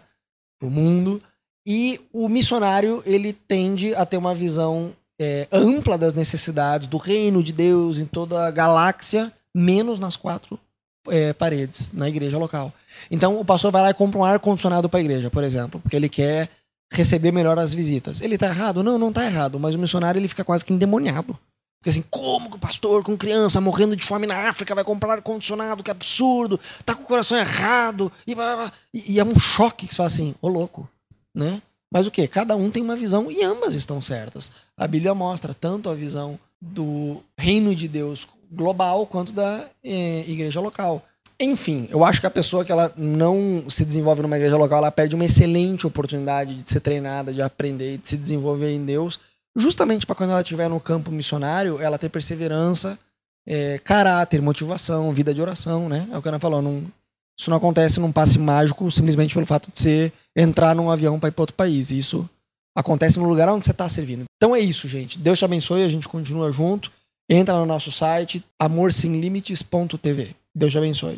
o 0.61 0.69
mundo. 0.69 1.21
E 1.65 1.99
o 2.13 2.29
missionário 2.29 3.01
ele 3.05 3.33
tende 3.33 3.95
a 3.95 4.05
ter 4.05 4.17
uma 4.17 4.35
visão 4.35 4.93
é, 5.21 5.47
ampla 5.51 5.99
das 5.99 6.15
necessidades 6.15 6.87
do 6.87 6.97
reino 6.97 7.43
de 7.43 7.53
Deus 7.53 7.99
em 7.99 8.05
toda 8.05 8.47
a 8.47 8.49
galáxia, 8.49 9.31
menos 9.53 9.99
nas 9.99 10.15
quatro 10.15 10.59
é, 11.07 11.31
paredes 11.31 11.91
na 11.93 12.09
igreja 12.09 12.39
local. 12.39 12.73
Então 13.09 13.39
o 13.39 13.45
pastor 13.45 13.71
vai 13.71 13.83
lá 13.83 13.89
e 13.91 13.93
compra 13.93 14.19
um 14.19 14.25
ar 14.25 14.39
condicionado 14.39 14.89
para 14.89 14.99
a 14.99 15.03
igreja, 15.03 15.29
por 15.29 15.43
exemplo, 15.43 15.79
porque 15.79 15.95
ele 15.95 16.09
quer 16.09 16.49
receber 16.91 17.31
melhor 17.31 17.59
as 17.59 17.71
visitas. 17.71 18.19
Ele 18.19 18.35
tá 18.35 18.47
errado? 18.47 18.81
Não, 18.81 18.97
não 18.97 19.13
tá 19.13 19.23
errado, 19.23 19.59
mas 19.59 19.75
o 19.75 19.79
missionário 19.79 20.17
ele 20.17 20.27
fica 20.27 20.43
quase 20.43 20.65
que 20.65 20.73
endemoniado. 20.73 21.37
Porque 21.79 21.89
assim, 21.89 22.03
como 22.09 22.49
que 22.49 22.57
o 22.57 22.59
pastor 22.59 23.03
com 23.03 23.17
criança 23.17 23.61
morrendo 23.61 23.95
de 23.95 24.03
fome 24.03 24.27
na 24.27 24.49
África 24.49 24.75
vai 24.75 24.83
comprar 24.83 25.13
ar-condicionado? 25.13 25.83
Que 25.83 25.91
absurdo! 25.91 26.59
Tá 26.83 26.95
com 26.95 27.03
o 27.03 27.07
coração 27.07 27.37
errado! 27.37 28.11
E, 28.25 28.35
e, 28.93 29.13
e 29.13 29.19
é 29.19 29.23
um 29.23 29.39
choque 29.39 29.87
que 29.87 29.93
você 29.93 29.97
fala 29.97 30.07
assim, 30.07 30.35
ô 30.41 30.47
louco, 30.47 30.89
né? 31.33 31.61
Mas 31.93 32.07
o 32.07 32.11
que? 32.11 32.27
Cada 32.27 32.55
um 32.55 32.71
tem 32.71 32.81
uma 32.81 32.95
visão 32.95 33.29
e 33.29 33.43
ambas 33.43 33.75
estão 33.75 34.01
certas. 34.01 34.51
A 34.77 34.87
Bíblia 34.87 35.13
mostra 35.13 35.53
tanto 35.53 35.89
a 35.89 35.93
visão 35.93 36.39
do 36.61 37.21
reino 37.37 37.75
de 37.75 37.87
Deus 37.87 38.25
global 38.49 39.05
quanto 39.05 39.33
da 39.33 39.65
eh, 39.83 40.23
igreja 40.27 40.61
local. 40.61 41.03
Enfim, 41.39 41.87
eu 41.89 42.05
acho 42.05 42.21
que 42.21 42.27
a 42.27 42.31
pessoa 42.31 42.63
que 42.63 42.71
ela 42.71 42.93
não 42.95 43.65
se 43.67 43.83
desenvolve 43.83 44.21
numa 44.21 44.37
igreja 44.37 44.55
local, 44.55 44.77
ela 44.77 44.91
perde 44.91 45.15
uma 45.15 45.25
excelente 45.25 45.87
oportunidade 45.87 46.53
de 46.53 46.69
ser 46.69 46.79
treinada, 46.81 47.33
de 47.33 47.41
aprender, 47.41 47.97
de 47.97 48.07
se 48.07 48.15
desenvolver 48.15 48.71
em 48.71 48.85
Deus, 48.85 49.19
justamente 49.55 50.05
para 50.05 50.15
quando 50.15 50.29
ela 50.29 50.41
estiver 50.41 50.69
no 50.69 50.79
campo 50.79 51.09
missionário, 51.09 51.81
ela 51.81 51.97
ter 51.97 52.09
perseverança, 52.09 52.97
é, 53.45 53.79
caráter, 53.79 54.39
motivação, 54.39 55.11
vida 55.13 55.33
de 55.33 55.41
oração, 55.41 55.89
né? 55.89 56.07
É 56.11 56.17
o 56.17 56.21
que 56.21 56.27
a 56.27 56.31
Ana 56.31 56.39
falou, 56.39 56.61
não, 56.61 56.85
isso 57.37 57.49
não 57.49 57.57
acontece 57.57 57.99
num 57.99 58.11
passe 58.11 58.37
mágico 58.37 58.91
simplesmente 58.91 59.33
pelo 59.33 59.47
fato 59.47 59.71
de 59.71 59.79
você 59.79 60.13
entrar 60.35 60.75
num 60.75 60.89
avião 60.89 61.19
para 61.19 61.29
ir 61.29 61.31
para 61.31 61.43
outro 61.43 61.55
país. 61.55 61.91
Isso 61.91 62.29
acontece 62.75 63.19
no 63.19 63.27
lugar 63.27 63.49
onde 63.49 63.65
você 63.65 63.71
está 63.71 63.87
servindo. 63.89 64.23
Então 64.37 64.55
é 64.55 64.59
isso, 64.59 64.87
gente. 64.87 65.17
Deus 65.17 65.39
te 65.39 65.45
abençoe, 65.45 65.83
a 65.83 65.89
gente 65.89 66.07
continua 66.07 66.51
junto. 66.51 66.91
Entra 67.29 67.55
no 67.55 67.65
nosso 67.65 67.91
site 67.91 68.43
amorsemlimites.tv. 68.59 70.35
Deus 70.53 70.71
te 70.71 70.77
abençoe. 70.77 71.17